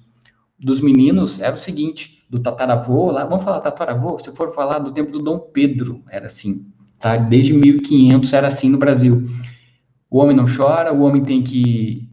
[0.63, 4.93] Dos meninos era o seguinte, do tataravô, lá, vamos falar tataravô, se for falar do
[4.93, 6.67] tempo do Dom Pedro, era assim,
[6.99, 7.17] tá?
[7.17, 9.27] Desde 1500 era assim no Brasil.
[10.09, 12.09] O homem não chora, o homem tem que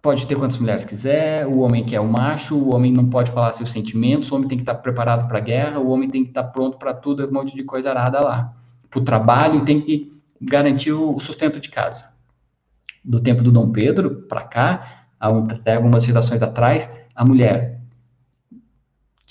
[0.00, 3.52] pode ter quantas mulheres quiser, o homem quer o macho, o homem não pode falar
[3.52, 6.30] seus sentimentos, o homem tem que estar preparado para a guerra, o homem tem que
[6.30, 8.52] estar pronto para tudo, um monte de coisa arada lá.
[8.90, 12.06] Para o trabalho, tem que garantir o sustento de casa.
[13.04, 17.81] Do tempo do Dom Pedro para cá, até algumas gerações atrás, a mulher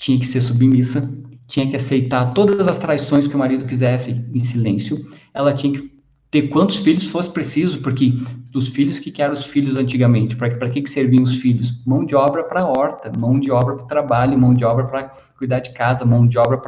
[0.02, 1.08] tinha que ser submissa,
[1.46, 4.98] tinha que aceitar todas as traições que o marido quisesse em silêncio,
[5.32, 5.92] ela tinha que
[6.28, 8.12] ter quantos filhos fosse preciso, porque
[8.50, 10.34] dos filhos, que eram os filhos antigamente?
[10.34, 11.80] Para que, que serviam os filhos?
[11.86, 14.86] Mão de obra para a horta, mão de obra para o trabalho, mão de obra
[14.86, 15.04] para
[15.38, 16.58] cuidar de casa, mão de obra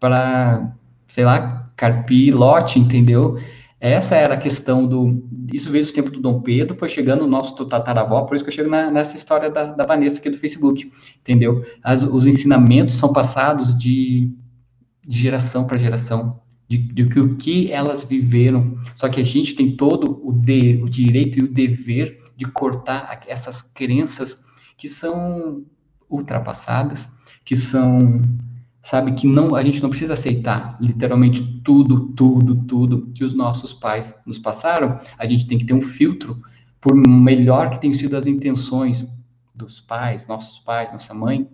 [0.00, 0.72] para,
[1.08, 3.38] sei lá, carpir lote, entendeu?
[3.78, 5.28] Essa era a questão do.
[5.52, 8.50] Isso veio do tempo do Dom Pedro, foi chegando o nosso tataravó, por isso que
[8.50, 11.64] eu chego na, nessa história da, da Vanessa aqui do Facebook, entendeu?
[11.82, 14.32] As, os ensinamentos são passados de,
[15.04, 18.78] de geração para geração, de, de, que o que elas viveram.
[18.94, 23.24] Só que a gente tem todo o, de, o direito e o dever de cortar
[23.26, 24.40] essas crenças
[24.78, 25.64] que são
[26.08, 27.08] ultrapassadas,
[27.44, 28.22] que são
[28.86, 33.72] sabe que não a gente não precisa aceitar literalmente tudo, tudo, tudo que os nossos
[33.72, 35.00] pais nos passaram.
[35.18, 36.40] A gente tem que ter um filtro,
[36.80, 39.04] por melhor que tenham sido as intenções
[39.56, 41.48] dos pais, nossos pais, nossa mãe,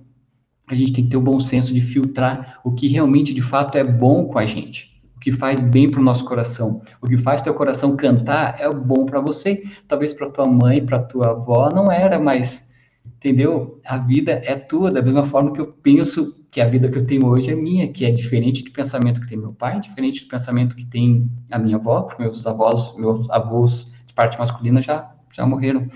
[0.68, 3.78] a gente tem que ter o bom senso de filtrar o que realmente de fato
[3.78, 5.00] é bom com a gente.
[5.16, 8.68] O que faz bem para o nosso coração, o que faz teu coração cantar é
[8.68, 12.68] bom para você, talvez para tua mãe, para tua avó não era, mas
[13.16, 13.80] entendeu?
[13.86, 17.06] A vida é tua, da mesma forma que eu penso que a vida que eu
[17.06, 20.28] tenho hoje é minha, que é diferente do pensamento que tem meu pai, diferente do
[20.28, 25.10] pensamento que tem a minha avó, porque meus avós, meus avós de parte masculina já,
[25.32, 25.88] já morreram,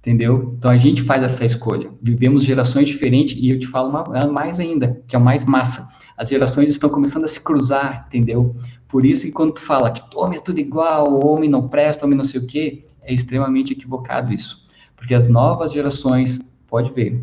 [0.00, 0.54] entendeu?
[0.56, 1.90] Então a gente faz essa escolha.
[2.00, 3.92] Vivemos gerações diferentes e eu te falo
[4.32, 5.86] mais ainda, que é o mais massa.
[6.16, 8.56] As gerações estão começando a se cruzar, entendeu?
[8.88, 12.16] Por isso que quando tu fala que homem é tudo igual, homem não presta, homem
[12.16, 14.66] não sei o quê, é extremamente equivocado isso.
[14.96, 17.22] Porque as novas gerações, pode ver,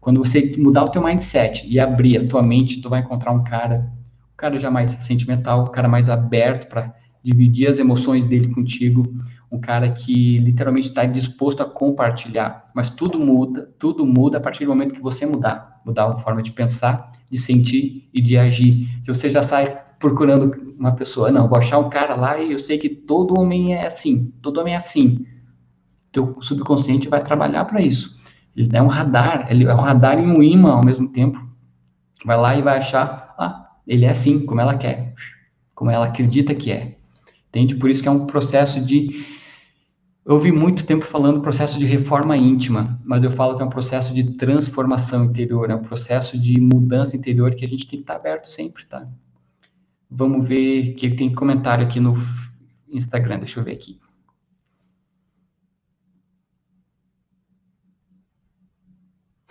[0.00, 3.44] quando você mudar o teu mindset e abrir a tua mente, tu vai encontrar um
[3.44, 3.92] cara,
[4.32, 9.14] um cara já mais sentimental, um cara mais aberto para dividir as emoções dele contigo,
[9.52, 12.70] um cara que literalmente está disposto a compartilhar.
[12.74, 16.42] Mas tudo muda, tudo muda a partir do momento que você mudar, mudar a forma
[16.42, 18.88] de pensar, de sentir e de agir.
[19.02, 22.58] Se você já sai procurando uma pessoa, não, vou achar um cara lá e eu
[22.58, 25.26] sei que todo homem é assim, todo homem é assim
[26.12, 28.19] teu subconsciente vai trabalhar para isso.
[28.62, 31.44] Ele é um radar, ele é um radar e um imã ao mesmo tempo.
[32.24, 35.14] Vai lá e vai achar, ah, ele é assim, como ela quer,
[35.74, 36.96] como ela acredita que é.
[37.48, 37.76] Entende?
[37.76, 39.26] Por isso que é um processo de
[40.24, 43.70] eu ouvi muito tempo falando processo de reforma íntima, mas eu falo que é um
[43.70, 48.04] processo de transformação interior, é um processo de mudança interior que a gente tem que
[48.04, 49.08] estar aberto sempre, tá?
[50.10, 52.16] Vamos ver que tem comentário aqui no
[52.88, 53.98] Instagram, deixa eu ver aqui.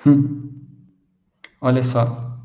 [0.05, 0.49] Hum.
[1.61, 2.39] Olha só.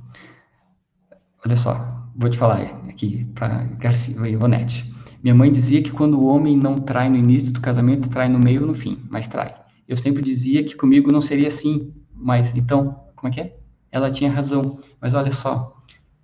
[1.44, 2.10] Olha só.
[2.16, 4.92] Vou te falar aqui para Garcia Ivonete.
[5.22, 8.38] Minha mãe dizia que quando o homem não trai no início do casamento, trai no
[8.38, 9.54] meio ou no fim, mas trai.
[9.88, 13.56] Eu sempre dizia que comigo não seria assim, mas então, como é que é?
[13.90, 14.78] Ela tinha razão.
[15.00, 15.76] Mas olha só,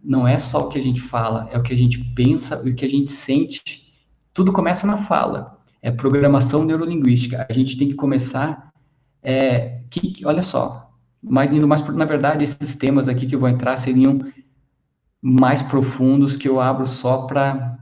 [0.03, 2.71] não é só o que a gente fala, é o que a gente pensa e
[2.71, 3.95] o que a gente sente.
[4.35, 5.59] Tudo começa na fala.
[5.81, 7.47] É programação neurolinguística.
[7.49, 8.71] A gente tem que começar.
[9.23, 10.90] É, que, olha só,
[11.23, 14.21] mas indo mais, na verdade, esses temas aqui que eu vou entrar seriam
[15.21, 17.79] mais profundos que eu abro só para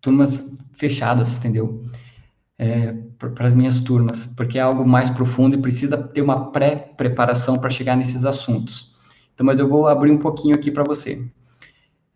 [0.00, 0.38] turmas
[0.74, 1.84] fechadas, entendeu?
[2.58, 7.56] É, para as minhas turmas, porque é algo mais profundo e precisa ter uma pré-preparação
[7.56, 8.94] para chegar nesses assuntos.
[9.34, 11.26] Então, mas eu vou abrir um pouquinho aqui para você.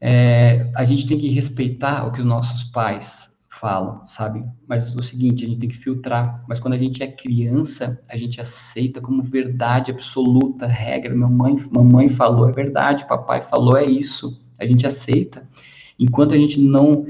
[0.01, 3.30] É, a gente tem que respeitar o que os nossos pais
[3.61, 4.43] falam, sabe?
[4.67, 6.43] Mas o seguinte, a gente tem que filtrar.
[6.49, 11.15] Mas quando a gente é criança, a gente aceita como verdade absoluta, regra.
[11.15, 14.43] Mamãe, mamãe falou é verdade, papai falou é isso.
[14.59, 15.47] A gente aceita.
[15.99, 17.07] Enquanto a gente não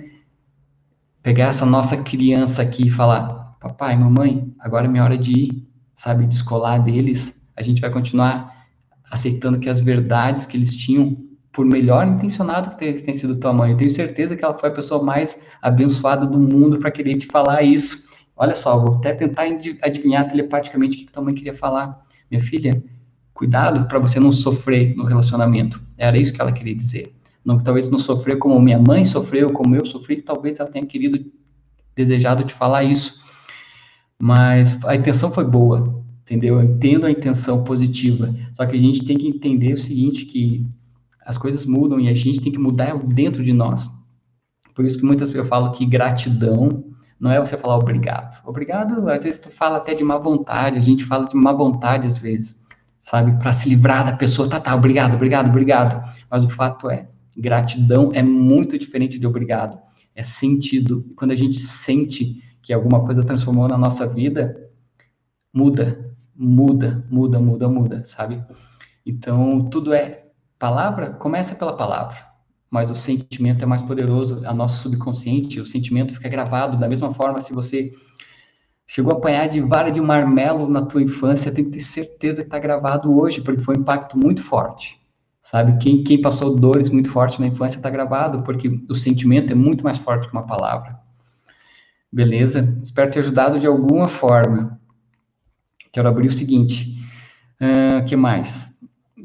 [1.23, 5.69] pegar essa nossa criança aqui e falar, papai, mamãe, agora é minha hora de ir,
[5.95, 8.67] sabe, descolar deles, a gente vai continuar
[9.09, 11.17] aceitando que as verdades que eles tinham
[11.53, 14.73] por melhor intencionado que tenha sido tua mãe, eu tenho certeza que ela foi a
[14.73, 18.09] pessoa mais abençoada do mundo para querer te falar isso.
[18.37, 19.43] Olha só, vou até tentar
[19.83, 22.01] adivinhar telepaticamente o que tua mãe queria falar.
[22.31, 22.83] Minha filha,
[23.35, 25.83] cuidado para você não sofrer no relacionamento.
[25.99, 27.15] Era isso que ela queria dizer.
[27.45, 31.25] Não, talvez não sofrer como minha mãe sofreu, como eu sofri, talvez ela tenha querido,
[31.97, 33.19] desejado te falar isso.
[34.19, 36.61] Mas a intenção foi boa, entendeu?
[36.61, 38.35] Eu entendo a intenção positiva.
[38.53, 40.67] Só que a gente tem que entender o seguinte, que
[41.31, 43.89] as coisas mudam e a gente tem que mudar dentro de nós.
[44.75, 46.85] Por isso que muitas vezes eu falo que gratidão
[47.21, 48.43] não é você falar obrigado.
[48.45, 52.09] Obrigado, às vezes tu fala até de má vontade, a gente fala de má vontade
[52.09, 52.61] às vezes,
[52.99, 53.39] sabe?
[53.39, 56.03] Para se livrar da pessoa, tá, tá, obrigado, obrigado, obrigado.
[56.29, 59.79] Mas o fato é, gratidão é muito diferente de obrigado.
[60.17, 61.07] É sentido.
[61.15, 64.69] Quando a gente sente que alguma coisa transformou na nossa vida,
[65.55, 68.43] muda, muda, muda, muda, muda, sabe?
[69.07, 70.20] Então, tudo é
[70.61, 72.19] Palavra começa pela palavra,
[72.71, 77.15] mas o sentimento é mais poderoso, a nosso subconsciente, o sentimento fica gravado da mesma
[77.15, 77.95] forma se você
[78.87, 82.49] chegou a apanhar de vara de marmelo na tua infância, tem que ter certeza que
[82.49, 85.01] está gravado hoje, porque foi um impacto muito forte.
[85.43, 89.57] Sabe, quem, quem passou dores muito fortes na infância está gravado, porque o sentimento é
[89.57, 91.01] muito mais forte que uma palavra.
[92.13, 92.77] Beleza?
[92.83, 94.79] Espero ter ajudado de alguma forma.
[95.91, 97.03] Quero abrir o seguinte.
[97.59, 98.70] O uh, que mais?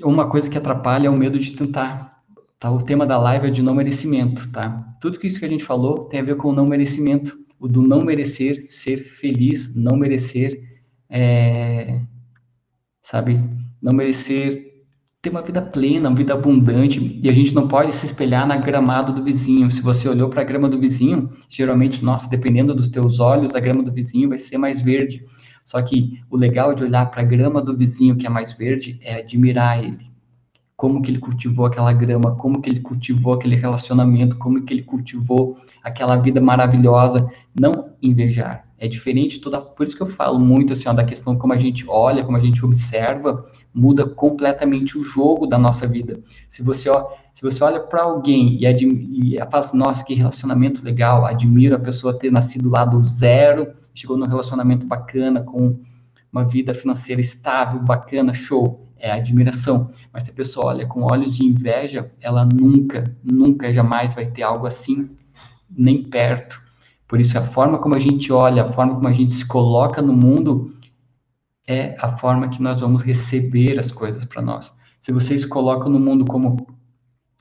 [0.03, 2.23] Uma coisa que atrapalha é o medo de tentar.
[2.59, 2.71] Tá?
[2.71, 4.95] O tema da live é de não merecimento, tá?
[5.01, 7.37] Tudo isso que a gente falou tem a ver com o não merecimento.
[7.59, 10.57] O do não merecer, ser feliz, não merecer,
[11.09, 12.01] é,
[13.01, 13.41] sabe?
[13.81, 14.65] Não merecer
[15.25, 18.57] ter uma vida plena, uma vida abundante, e a gente não pode se espelhar na
[18.57, 19.71] gramado do vizinho.
[19.71, 23.59] Se você olhou para a grama do vizinho, geralmente, nossa, dependendo dos teus olhos, a
[23.59, 25.25] grama do vizinho vai ser mais verde.
[25.65, 28.99] Só que o legal de olhar para a grama do vizinho que é mais verde
[29.01, 30.11] é admirar ele.
[30.77, 34.83] Como que ele cultivou aquela grama, como que ele cultivou aquele relacionamento, como que ele
[34.83, 37.27] cultivou aquela vida maravilhosa,
[37.59, 38.65] não invejar.
[38.77, 41.57] É diferente toda, por isso que eu falo muito assim, ó, da questão como a
[41.57, 46.19] gente olha, como a gente observa, muda completamente o jogo da nossa vida.
[46.49, 50.83] Se você, ó, se você olha para alguém e, e fala assim, nossa, que relacionamento
[50.83, 55.79] legal, admiro a pessoa ter nascido lá do zero, chegou num relacionamento bacana, com
[56.31, 59.89] uma vida financeira estável, bacana, show, é admiração.
[60.11, 64.43] Mas se a pessoa olha com olhos de inveja, ela nunca, nunca, jamais vai ter
[64.43, 65.09] algo assim,
[65.69, 66.61] nem perto.
[67.07, 70.01] Por isso, a forma como a gente olha, a forma como a gente se coloca
[70.01, 70.75] no mundo,
[71.67, 74.71] é a forma que nós vamos receber as coisas para nós.
[74.99, 76.74] Se vocês colocam no mundo como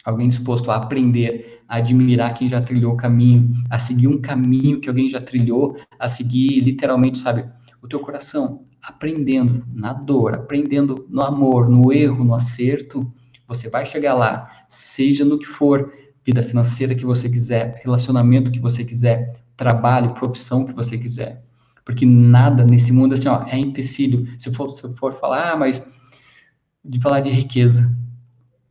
[0.05, 4.81] alguém disposto a aprender, a admirar quem já trilhou o caminho, a seguir um caminho
[4.81, 7.45] que alguém já trilhou, a seguir literalmente, sabe,
[7.83, 13.11] o teu coração, aprendendo na dor, aprendendo no amor, no erro, no acerto,
[13.49, 15.93] você vai chegar lá, seja no que for,
[16.25, 21.43] vida financeira que você quiser, relacionamento que você quiser, trabalho, profissão que você quiser.
[21.85, 24.27] Porque nada nesse mundo assim, ó, é empecilho.
[24.39, 25.85] Se for, se for falar, ah, mas
[26.83, 27.95] de falar de riqueza,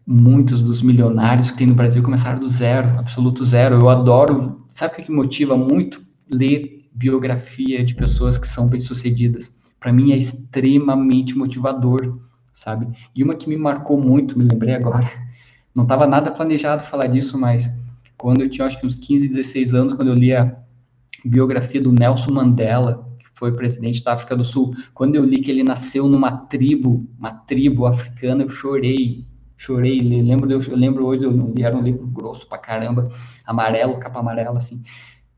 [0.06, 3.76] muitos dos milionários que tem no Brasil começaram do zero, absoluto zero.
[3.76, 6.02] Eu adoro, sabe o que motiva muito?
[6.30, 9.56] Ler biografia de pessoas que são bem-sucedidas.
[9.80, 12.20] Para mim é extremamente motivador,
[12.54, 12.88] sabe?
[13.16, 15.10] E uma que me marcou muito, me lembrei agora,
[15.74, 17.70] não estava nada planejado falar disso, mas
[18.18, 20.56] quando eu tinha acho que uns 15, 16 anos, quando eu li a
[21.26, 24.76] biografia do Nelson Mandela, que foi presidente da África do Sul.
[24.94, 29.26] Quando eu li que ele nasceu numa tribo, uma tribo africana, eu chorei.
[29.66, 33.08] Chorei, lembro, eu, eu lembro hoje, eu era um livro grosso pra caramba,
[33.46, 34.84] amarelo, capa amarela, assim.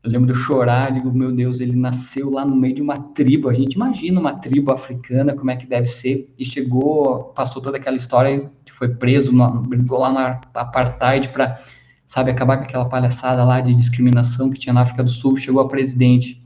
[0.02, 2.98] Eu lembro de eu chorar, digo, meu Deus, ele nasceu lá no meio de uma
[2.98, 3.48] tribo.
[3.48, 6.28] A gente imagina uma tribo africana, como é que deve ser.
[6.36, 11.60] E chegou, passou toda aquela história, foi preso, no, brigou lá na apartheid para
[12.04, 15.60] sabe, acabar com aquela palhaçada lá de discriminação que tinha na África do Sul, chegou
[15.60, 16.44] a presidente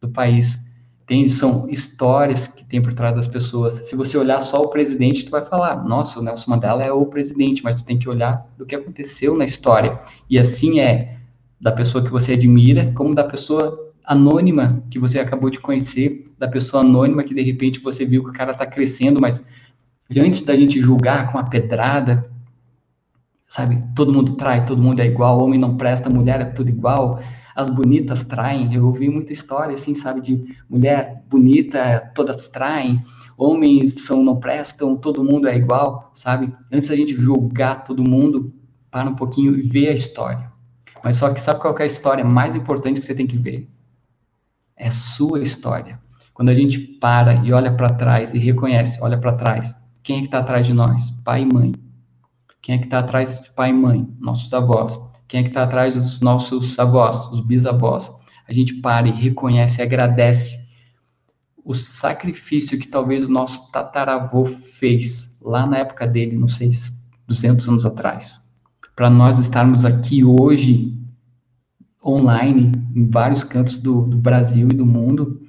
[0.00, 0.58] do país.
[1.12, 3.74] Tem, são histórias que tem por trás das pessoas.
[3.86, 7.04] Se você olhar só o presidente, tu vai falar, nossa, o Nelson Mandela é o
[7.04, 10.00] presidente, mas tu tem que olhar do que aconteceu na história.
[10.30, 11.18] E assim é
[11.60, 16.48] da pessoa que você admira, como da pessoa anônima que você acabou de conhecer, da
[16.48, 19.44] pessoa anônima que de repente você viu que o cara está crescendo, mas
[20.16, 22.26] antes da gente julgar com a pedrada,
[23.44, 23.84] sabe?
[23.94, 27.20] Todo mundo trai, todo mundo é igual, homem não presta, mulher é tudo igual,
[27.54, 28.72] as bonitas traem.
[28.74, 33.02] Eu ouvi muita história, assim, sabe, de mulher bonita, todas traem,
[33.36, 36.54] homens são não prestam, todo mundo é igual, sabe?
[36.70, 38.52] Antes da gente julgar todo mundo,
[38.90, 40.52] para um pouquinho e ver a história.
[41.02, 43.68] Mas só que sabe qual é a história mais importante que você tem que ver?
[44.76, 45.98] É a sua história.
[46.34, 50.20] Quando a gente para e olha para trás e reconhece, olha para trás, quem é
[50.20, 51.10] que está atrás de nós?
[51.24, 51.72] Pai e mãe.
[52.60, 54.08] Quem é que está atrás de pai e mãe?
[54.20, 54.98] Nossos avós.
[55.32, 58.10] Quem é que está atrás dos nossos avós, os bisavós?
[58.46, 60.60] A gente para e reconhece agradece
[61.64, 66.70] o sacrifício que talvez o nosso tataravô fez lá na época dele, não sei,
[67.26, 68.38] 200 anos atrás.
[68.94, 71.00] Para nós estarmos aqui hoje,
[72.04, 75.40] online, em vários cantos do, do Brasil e do mundo,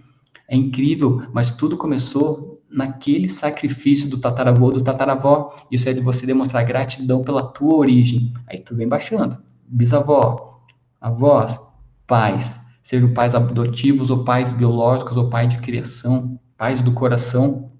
[0.48, 5.54] é incrível, mas tudo começou naquele sacrifício do tataravô, do tataravó.
[5.69, 8.32] Isso é de você demonstrar gratidão pela tua origem.
[8.48, 9.38] Aí tu vem baixando.
[9.76, 10.61] Bisavó,
[11.01, 11.59] avós,
[12.05, 17.71] pais, sejam pais adotivos ou pais biológicos ou pai de criação, pais do coração.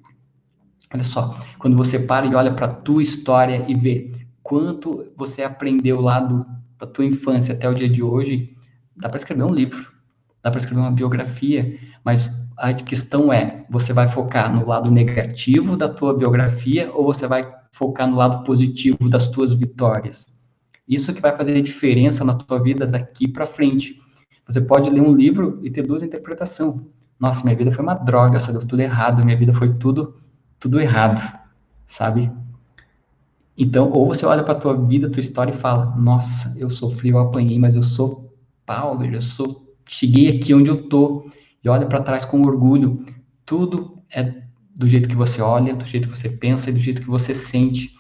[0.91, 5.43] Olha só, quando você para e olha para a tua história e vê quanto você
[5.43, 6.43] aprendeu lá do,
[6.79, 8.57] da tua infância até o dia de hoje,
[8.97, 9.93] dá para escrever um livro,
[10.41, 12.27] dá para escrever uma biografia, mas
[12.57, 17.53] a questão é, você vai focar no lado negativo da tua biografia ou você vai
[17.71, 20.32] focar no lado positivo das tuas vitórias?
[20.93, 23.99] Isso que vai fazer diferença na tua vida daqui para frente.
[24.47, 26.81] Você pode ler um livro e ter duas interpretações.
[27.19, 30.15] nossa, minha vida foi uma droga, só deu tudo errado, minha vida foi tudo,
[30.59, 31.21] tudo errado,
[31.87, 32.29] sabe?
[33.57, 37.19] Então, ou você olha para tua vida, tua história e fala, nossa, eu sofri, eu
[37.19, 38.33] apanhei, mas eu sou
[38.65, 41.29] Paulo, eu sou, cheguei aqui onde eu tô,
[41.63, 43.05] e olha para trás com orgulho.
[43.45, 44.43] Tudo é
[44.75, 47.33] do jeito que você olha, do jeito que você pensa e do jeito que você
[47.33, 47.95] sente.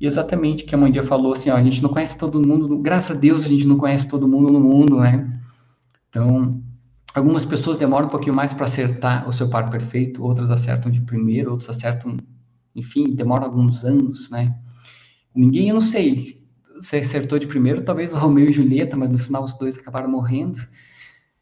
[0.00, 3.16] E exatamente que a Mandia falou, assim, ó, a gente não conhece todo mundo, graças
[3.16, 5.40] a Deus a gente não conhece todo mundo no mundo, né?
[6.08, 6.62] Então,
[7.12, 11.00] algumas pessoas demoram um pouquinho mais para acertar o seu par perfeito, outras acertam de
[11.00, 12.16] primeiro, outros acertam,
[12.76, 14.56] enfim, demora alguns anos, né?
[15.34, 16.40] Ninguém, eu não sei,
[16.80, 20.08] se acertou de primeiro, talvez o Romeu e Julieta, mas no final os dois acabaram
[20.08, 20.60] morrendo.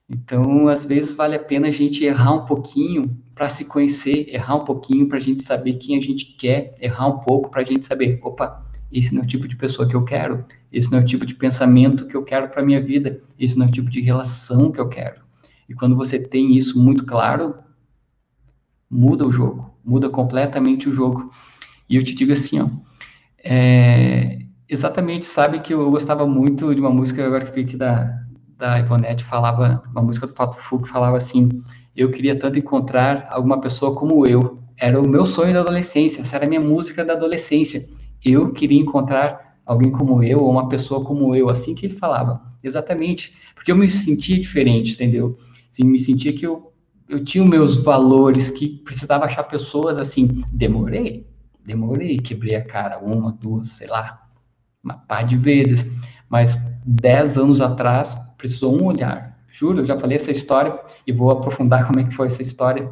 [0.09, 4.57] Então, às vezes vale a pena a gente errar um pouquinho para se conhecer, errar
[4.57, 7.65] um pouquinho para a gente saber quem a gente quer, errar um pouco para a
[7.67, 10.99] gente saber, opa, esse não é o tipo de pessoa que eu quero, esse não
[10.99, 13.73] é o tipo de pensamento que eu quero para minha vida, esse não é o
[13.73, 15.21] tipo de relação que eu quero.
[15.69, 17.57] E quando você tem isso muito claro,
[18.91, 21.31] muda o jogo, muda completamente o jogo.
[21.91, 22.71] E eu te digo assim, ó,
[23.45, 28.19] é, exatamente, sabe que eu gostava muito de uma música, agora que fiquei aqui da,
[28.57, 31.51] da Ivonete, falava, uma música do Pato Fu, que falava assim,
[31.97, 36.37] eu queria tanto encontrar alguma pessoa como eu, era o meu sonho da adolescência, essa
[36.37, 37.89] era a minha música da adolescência,
[38.25, 42.43] eu queria encontrar alguém como eu, ou uma pessoa como eu, assim que ele falava,
[42.63, 45.39] exatamente, porque eu me sentia diferente, entendeu?
[45.71, 46.73] Assim, me sentia que eu,
[47.09, 51.27] eu tinha os meus valores, que precisava achar pessoas assim, demorei,
[51.65, 54.29] demorei, quebrei a cara uma, duas, sei lá,
[54.85, 55.85] uma pá de vezes,
[56.29, 59.36] mas dez anos atrás precisou um olhar.
[59.63, 62.91] Eu já falei essa história e vou aprofundar como é que foi essa história.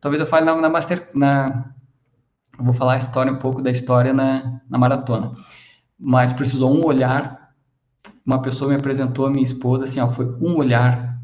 [0.00, 1.72] Talvez eu fale na, na master, na,
[2.58, 5.32] eu vou falar a história um pouco da história na, na maratona.
[5.98, 7.52] Mas precisou um olhar.
[8.24, 11.18] Uma pessoa me apresentou a minha esposa assim, ó, foi um olhar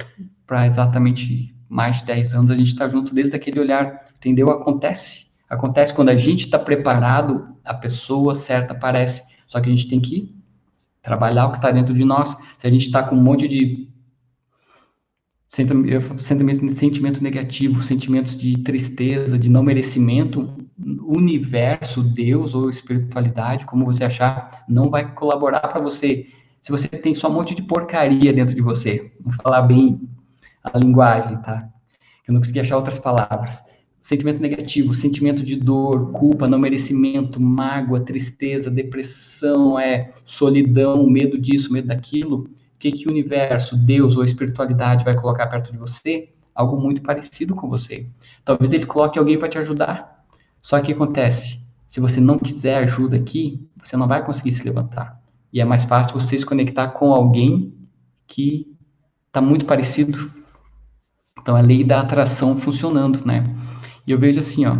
[0.47, 4.51] para exatamente mais de 10 anos a gente está junto desde aquele olhar, entendeu?
[4.51, 5.27] Acontece.
[5.49, 9.23] Acontece quando a gente está preparado, a pessoa certa aparece.
[9.47, 10.35] Só que a gente tem que
[11.03, 12.37] trabalhar o que está dentro de nós.
[12.57, 13.89] Se a gente está com um monte de
[15.49, 20.55] sentimento, negativo, sentimentos de tristeza, de não merecimento,
[21.01, 26.27] universo, Deus ou espiritualidade, como você achar, não vai colaborar para você.
[26.61, 30.01] Se você tem só um monte de porcaria dentro de você, vamos falar bem
[30.63, 31.69] a linguagem, tá?
[32.27, 33.63] Eu não consegui achar outras palavras
[34.09, 41.71] sentimento negativo, sentimento de dor, culpa, não merecimento, mágoa, tristeza, depressão, é solidão, medo disso,
[41.71, 46.33] medo daquilo, que que o universo, Deus ou a espiritualidade vai colocar perto de você?
[46.55, 48.09] Algo muito parecido com você.
[48.45, 50.24] Talvez ele coloque alguém para te ajudar.
[50.61, 55.20] Só que acontece, se você não quiser ajuda aqui, você não vai conseguir se levantar.
[55.53, 57.74] E é mais fácil você se conectar com alguém
[58.26, 58.76] que
[59.26, 60.31] está muito parecido.
[61.41, 63.45] Então, a lei da atração funcionando, né?
[64.07, 64.76] E eu vejo assim, ó,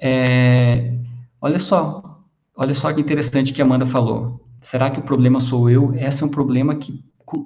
[0.00, 0.98] é,
[1.40, 2.22] olha só,
[2.56, 4.47] olha só que interessante que a Amanda falou.
[4.60, 5.94] Será que o problema sou eu?
[5.94, 7.04] Esse é um problema que,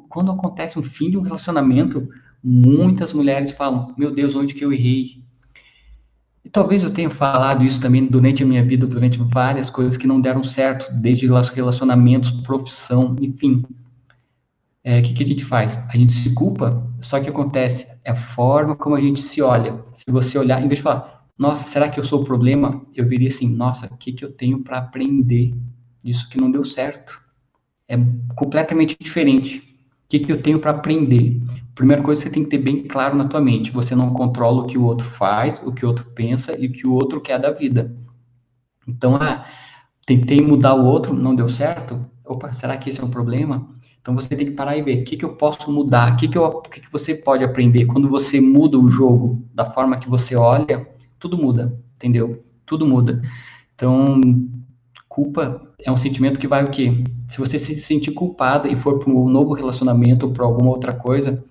[0.09, 2.09] quando acontece um fim de um relacionamento,
[2.43, 5.23] muitas mulheres falam: Meu Deus, onde que eu errei?
[6.45, 10.09] E talvez eu tenha falado isso também durante a minha vida, durante várias coisas que
[10.09, 13.65] não deram certo, desde relacionamentos, profissão, enfim.
[13.69, 13.75] O
[14.83, 15.79] é, que, que a gente faz?
[15.89, 19.81] A gente se culpa, só que acontece, é a forma como a gente se olha.
[19.95, 22.83] Se você olhar, em vez de falar, nossa, será que eu sou o problema?
[22.95, 25.55] Eu viria assim, nossa, o que, que eu tenho para aprender
[26.03, 27.21] disso que não deu certo?
[27.89, 27.97] É
[28.35, 29.59] completamente diferente.
[29.59, 31.41] O que, que eu tenho para aprender?
[31.75, 33.71] Primeira coisa, você tem que ter bem claro na tua mente.
[33.71, 36.73] Você não controla o que o outro faz, o que o outro pensa e o
[36.73, 37.97] que o outro quer da vida.
[38.87, 39.47] Então, ah,
[40.07, 42.05] tentei mudar o outro, não deu certo?
[42.25, 43.69] Opa, será que esse é um problema?
[44.01, 46.27] Então você tem que parar e ver o que, que eu posso mudar, o que,
[46.27, 47.87] que, o que, que você pode aprender.
[47.87, 50.89] Quando você muda o jogo da forma que você olha,
[51.21, 52.45] tudo muda, entendeu?
[52.67, 53.23] Tudo muda.
[53.75, 54.21] Então,
[55.13, 57.05] culpa é um sentimento que vai o quê?
[57.29, 60.93] Se você se sentir culpada e for para um novo relacionamento ou para alguma outra
[60.93, 61.45] coisa,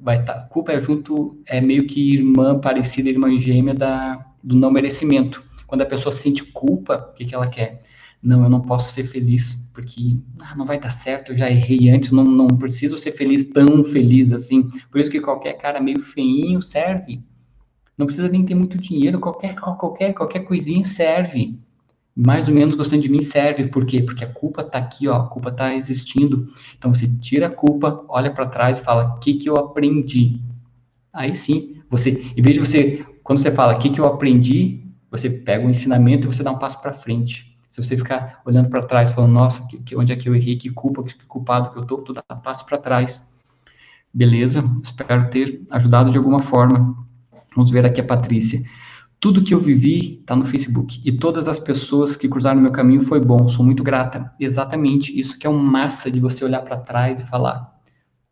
[0.00, 0.34] vai estar.
[0.34, 5.42] Tá, culpa é junto, é meio que irmã parecida, irmã gêmea da, do não merecimento.
[5.66, 7.82] Quando a pessoa sente culpa, o que, que ela quer?
[8.22, 11.90] não, eu não posso ser feliz, porque ah, não vai dar certo, eu já errei
[11.90, 14.70] antes, não, não preciso ser feliz, tão feliz assim.
[14.92, 17.20] Por isso que qualquer cara meio feinho serve.
[17.98, 21.58] Não precisa nem ter muito dinheiro, qualquer, qualquer, qualquer coisinha serve.
[22.14, 24.02] Mais ou menos gostando de mim serve, por quê?
[24.02, 26.46] Porque a culpa tá aqui, ó, a culpa tá existindo.
[26.76, 30.40] Então você tira a culpa, olha para trás e fala: o que, que eu aprendi?
[31.12, 34.82] Aí sim, você, em vez de você, quando você fala o que, que eu aprendi,
[35.10, 37.56] você pega o ensinamento e você dá um passo para frente.
[37.70, 40.56] Se você ficar olhando para trás, falando, nossa, que, que, onde é que eu errei,
[40.56, 43.26] que culpa, que, que culpado que eu tô, tu dá passo para trás.
[44.12, 44.62] Beleza?
[44.82, 46.94] Espero ter ajudado de alguma forma.
[47.54, 48.62] Vamos ver aqui a Patrícia.
[49.22, 51.00] Tudo que eu vivi está no Facebook.
[51.04, 53.46] E todas as pessoas que cruzaram meu caminho foi bom.
[53.46, 54.34] Sou muito grata.
[54.40, 55.16] Exatamente.
[55.16, 57.72] Isso que é um massa de você olhar para trás e falar: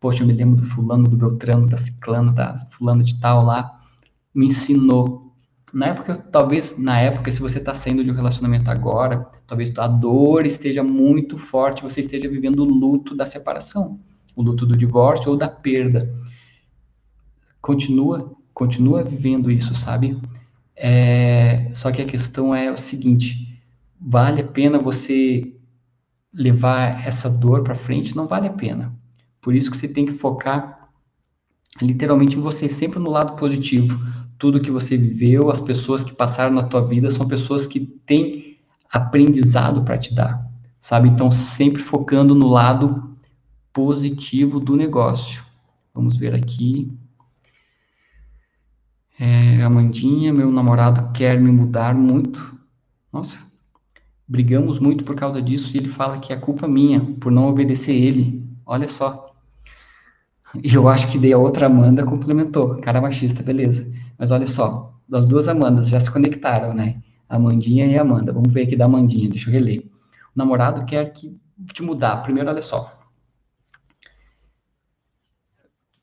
[0.01, 3.79] Poxa, eu me lembro do fulano, do Beltrano, da Ciclano, da fulano de tal lá.
[4.35, 5.33] Me ensinou.
[5.73, 9.87] Na época, talvez na época, se você está saindo de um relacionamento agora, talvez a
[9.87, 13.97] dor esteja muito forte, você esteja vivendo o luto da separação,
[14.35, 16.13] o luto do divórcio ou da perda.
[17.61, 20.19] Continua, continua vivendo isso, sabe?
[20.83, 23.61] É, só que a questão é o seguinte:
[23.99, 25.55] vale a pena você
[26.33, 28.15] levar essa dor para frente?
[28.15, 28.91] Não vale a pena.
[29.39, 30.89] Por isso que você tem que focar
[31.79, 33.99] literalmente em você, sempre no lado positivo.
[34.39, 38.57] Tudo que você viveu, as pessoas que passaram na tua vida são pessoas que têm
[38.91, 41.09] aprendizado para te dar, sabe?
[41.09, 43.15] Então, sempre focando no lado
[43.71, 45.43] positivo do negócio.
[45.93, 46.91] Vamos ver aqui.
[49.23, 52.57] É, Amandinha, meu namorado quer me mudar muito.
[53.13, 53.37] Nossa,
[54.27, 57.93] brigamos muito por causa disso e ele fala que é culpa minha por não obedecer
[57.93, 58.43] ele.
[58.65, 59.31] Olha só.
[60.63, 62.77] E eu acho que daí a outra Amanda complementou.
[62.81, 63.87] Cara machista, beleza.
[64.17, 66.99] Mas olha só, as duas Amandas já se conectaram, né?
[67.29, 68.33] Amandinha e Amanda.
[68.33, 69.85] Vamos ver aqui da Amandinha, deixa eu reler.
[70.35, 71.39] O namorado quer que
[71.71, 72.23] te mudar.
[72.23, 72.99] Primeiro, olha só.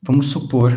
[0.01, 0.71] Vamos supor,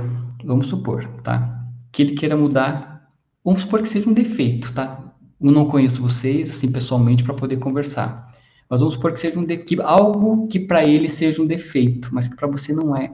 [0.44, 1.61] vamos supor, tá?
[1.92, 3.08] Que ele queira mudar,
[3.44, 5.12] vamos supor que seja um defeito, tá?
[5.40, 8.32] Eu não conheço vocês, assim, pessoalmente, para poder conversar.
[8.70, 9.58] Mas vamos supor que seja um de...
[9.58, 13.12] que algo que para ele seja um defeito, mas que para você não é.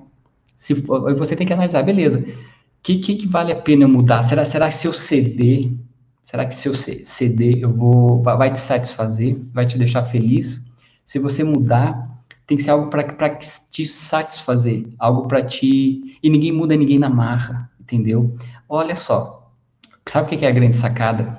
[0.56, 2.20] Se você tem que analisar, beleza?
[2.20, 4.22] O que, que, que, vale a pena mudar?
[4.22, 5.72] Será, será que se eu ceder,
[6.24, 10.60] será que se eu ceder eu vou vai te satisfazer, vai te deixar feliz?
[11.04, 12.04] Se você mudar,
[12.46, 17.10] tem que ser algo para te satisfazer, algo para te e ninguém muda ninguém na
[17.10, 18.34] marra, entendeu?
[18.68, 19.50] Olha só,
[20.06, 21.38] sabe o que é a grande sacada?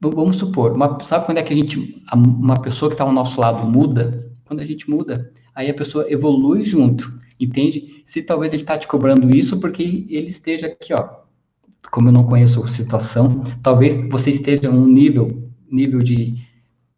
[0.00, 3.40] Vamos supor, uma, sabe quando é que a gente, uma pessoa que está ao nosso
[3.40, 4.30] lado muda?
[4.44, 8.02] Quando a gente muda, aí a pessoa evolui junto, entende?
[8.06, 11.08] Se talvez ele está te cobrando isso porque ele esteja aqui, ó.
[11.90, 16.36] Como eu não conheço a situação, talvez você esteja um nível, nível de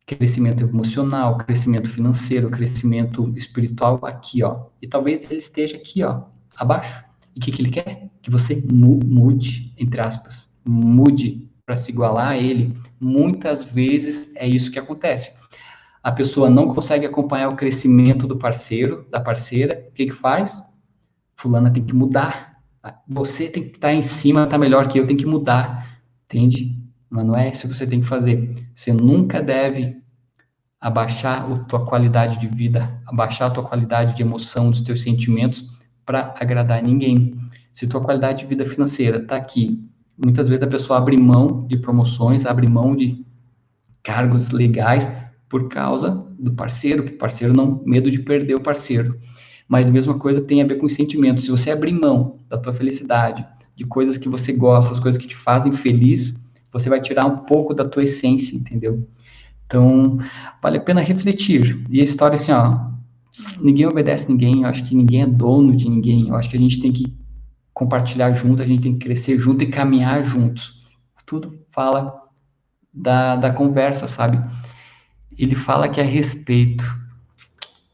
[0.06, 4.66] crescimento emocional, crescimento financeiro, crescimento espiritual aqui, ó.
[4.80, 6.22] E talvez ele esteja aqui, ó,
[6.56, 7.07] abaixo.
[7.39, 8.11] E o que, que ele quer?
[8.20, 12.76] Que você mude, entre aspas, mude para se igualar a ele.
[12.99, 15.32] Muitas vezes é isso que acontece.
[16.03, 19.86] A pessoa não consegue acompanhar o crescimento do parceiro, da parceira.
[19.89, 20.61] O que, que faz?
[21.36, 22.59] Fulana tem que mudar.
[23.07, 26.01] Você tem que estar tá em cima, está melhor que eu, tem que mudar.
[26.24, 26.76] Entende?
[27.09, 28.53] Mas não é isso que você tem que fazer.
[28.74, 29.97] Você nunca deve
[30.80, 35.77] abaixar a tua qualidade de vida, abaixar a tua qualidade de emoção, dos teus sentimentos
[36.09, 37.34] para agradar ninguém.
[37.70, 39.78] Se tua qualidade de vida financeira está aqui,
[40.16, 43.26] muitas vezes a pessoa abre mão de promoções, abre mão de
[44.02, 45.06] cargos legais
[45.50, 49.20] por causa do parceiro, o parceiro não medo de perder o parceiro.
[49.68, 51.44] Mas a mesma coisa tem a ver com os sentimentos.
[51.44, 53.46] Se você abrir mão da tua felicidade,
[53.76, 56.34] de coisas que você gosta, as coisas que te fazem feliz,
[56.72, 59.06] você vai tirar um pouco da tua essência, entendeu?
[59.66, 60.18] Então,
[60.62, 61.84] vale a pena refletir.
[61.90, 62.88] E a história assim, ó,
[63.61, 66.61] ninguém obedece ninguém, eu acho que ninguém é dono de ninguém, eu acho que a
[66.61, 67.16] gente tem que
[67.72, 70.82] compartilhar junto, a gente tem que crescer junto e caminhar juntos.
[71.24, 72.22] Tudo fala
[72.93, 74.43] da, da conversa, sabe?
[75.36, 76.84] Ele fala que é respeito.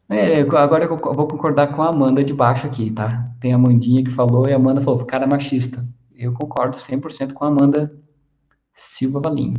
[0.09, 3.31] É, agora eu vou concordar com a Amanda de baixo aqui, tá?
[3.41, 5.85] Tem a Amandinha que falou e a Amanda falou, cara machista.
[6.15, 7.93] Eu concordo 100% com a Amanda
[8.73, 9.55] Silva Valim.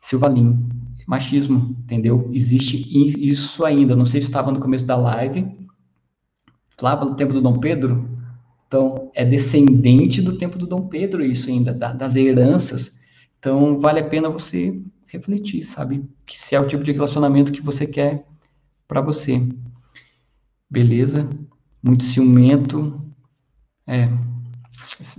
[0.00, 0.68] Silva Valim
[1.10, 2.30] machismo, entendeu?
[2.32, 3.96] Existe isso ainda.
[3.96, 5.44] Não sei se estava no começo da live,
[6.80, 8.08] lá pelo tempo do Dom Pedro.
[8.68, 12.96] Então, é descendente do tempo do Dom Pedro isso ainda, da, das heranças.
[13.40, 16.08] Então, vale a pena você refletir, sabe?
[16.24, 18.24] Que se é o tipo de relacionamento que você quer
[18.86, 19.42] para você.
[20.70, 21.28] Beleza?
[21.82, 23.04] Muito ciumento.
[23.84, 24.08] É.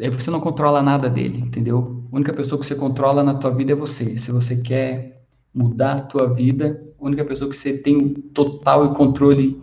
[0.09, 2.07] Você não controla nada dele, entendeu?
[2.09, 4.17] A única pessoa que você controla na tua vida é você.
[4.17, 5.20] Se você quer
[5.53, 9.61] mudar a tua vida, a única pessoa que você tem total controle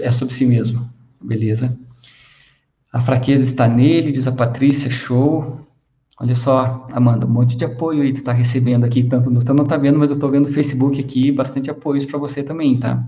[0.00, 0.88] é sobre si mesmo,
[1.20, 1.76] beleza?
[2.92, 5.60] A fraqueza está nele, diz a Patrícia, show.
[6.18, 9.52] Olha só, Amanda, um monte de apoio aí que está recebendo aqui, tanto no, você
[9.52, 12.76] não está vendo, mas eu estou vendo no Facebook aqui, bastante apoios para você também,
[12.78, 13.02] tá?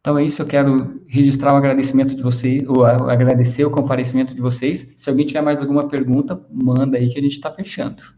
[0.00, 4.40] Então é isso, eu quero registrar o agradecimento de vocês, ou agradecer o comparecimento de
[4.40, 4.94] vocês.
[4.96, 8.15] Se alguém tiver mais alguma pergunta, manda aí que a gente está fechando.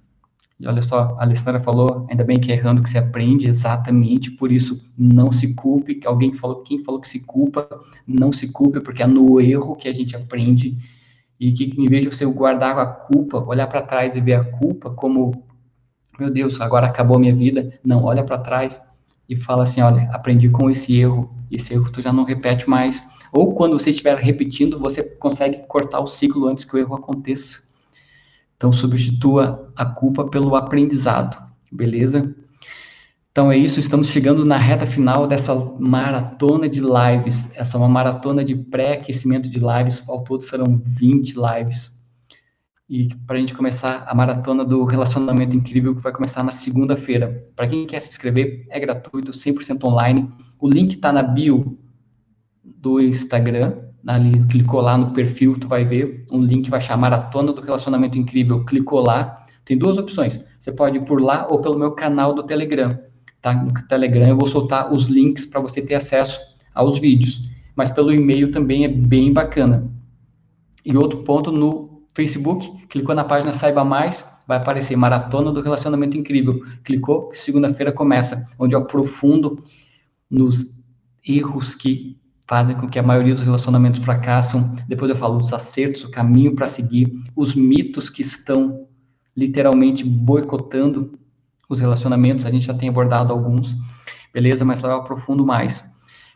[0.61, 4.32] E olha só, a Alessandra falou, ainda bem que é errando que se aprende, exatamente,
[4.32, 7.68] por isso não se culpe, alguém falou, quem falou que se culpa,
[8.04, 10.76] não se culpe, porque é no erro que a gente aprende,
[11.38, 14.44] e que em vez de você guardar a culpa, olhar para trás e ver a
[14.44, 15.44] culpa como,
[16.18, 18.80] meu Deus, agora acabou a minha vida, não, olha para trás
[19.28, 23.00] e fala assim, olha, aprendi com esse erro, esse erro tu já não repete mais,
[23.30, 27.67] ou quando você estiver repetindo, você consegue cortar o ciclo antes que o erro aconteça.
[28.59, 31.40] Então, substitua a culpa pelo aprendizado,
[31.72, 32.34] beleza?
[33.38, 37.48] Então é isso, estamos chegando na reta final dessa maratona de lives.
[37.54, 41.96] Essa é uma maratona de pré-aquecimento de lives, ao todo serão 20 lives.
[42.88, 47.48] E para a gente começar a maratona do relacionamento incrível, que vai começar na segunda-feira.
[47.54, 50.28] Para quem quer se inscrever, é gratuito, 100% online.
[50.59, 51.78] O link está na bio
[52.64, 57.53] do Instagram ali, clicou lá no perfil, tu vai ver um link vai chamar Maratona
[57.53, 61.78] do Relacionamento Incrível, clicou lá, tem duas opções, você pode ir por lá ou pelo
[61.78, 62.99] meu canal do Telegram,
[63.42, 63.55] tá?
[63.55, 66.38] No Telegram eu vou soltar os links para você ter acesso
[66.74, 67.42] aos vídeos,
[67.74, 69.90] mas pelo e-mail também é bem bacana.
[70.84, 76.16] E outro ponto, no Facebook, clicou na página Saiba Mais, vai aparecer Maratona do Relacionamento
[76.16, 79.62] Incrível, clicou, segunda-feira começa, onde eu aprofundo
[80.30, 80.74] nos
[81.26, 82.16] erros que
[82.49, 84.74] fazem com que a maioria dos relacionamentos fracassam.
[84.88, 88.88] Depois eu falo dos acertos, o caminho para seguir, os mitos que estão
[89.36, 91.18] literalmente boicotando
[91.68, 92.46] os relacionamentos.
[92.46, 93.76] A gente já tem abordado alguns,
[94.32, 94.64] beleza?
[94.64, 95.84] Mas lá eu aprofundo mais.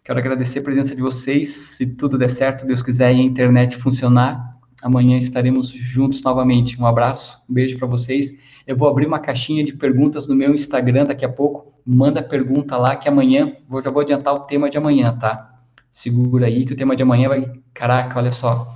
[0.04, 1.48] Quero agradecer a presença de vocês.
[1.48, 6.78] Se tudo der certo, Deus quiser, e a internet funcionar, amanhã estaremos juntos novamente.
[6.78, 8.36] Um abraço, um beijo para vocês.
[8.66, 11.72] Eu vou abrir uma caixinha de perguntas no meu Instagram daqui a pouco.
[11.86, 15.51] Manda pergunta lá que amanhã, vou, já vou adiantar o tema de amanhã, tá?
[15.92, 17.52] Segura aí que o tema de amanhã vai.
[17.72, 18.74] Caraca, olha só.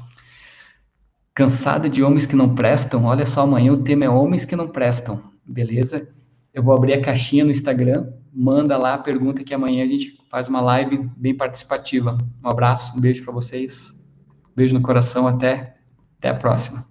[1.34, 3.04] Cansada de homens que não prestam?
[3.04, 6.08] Olha só, amanhã o tema é homens que não prestam, beleza?
[6.54, 10.18] Eu vou abrir a caixinha no Instagram, manda lá a pergunta que amanhã a gente
[10.30, 12.16] faz uma live bem participativa.
[12.42, 13.92] Um abraço, um beijo para vocês,
[14.54, 15.76] beijo no coração, até,
[16.18, 16.86] até a próxima.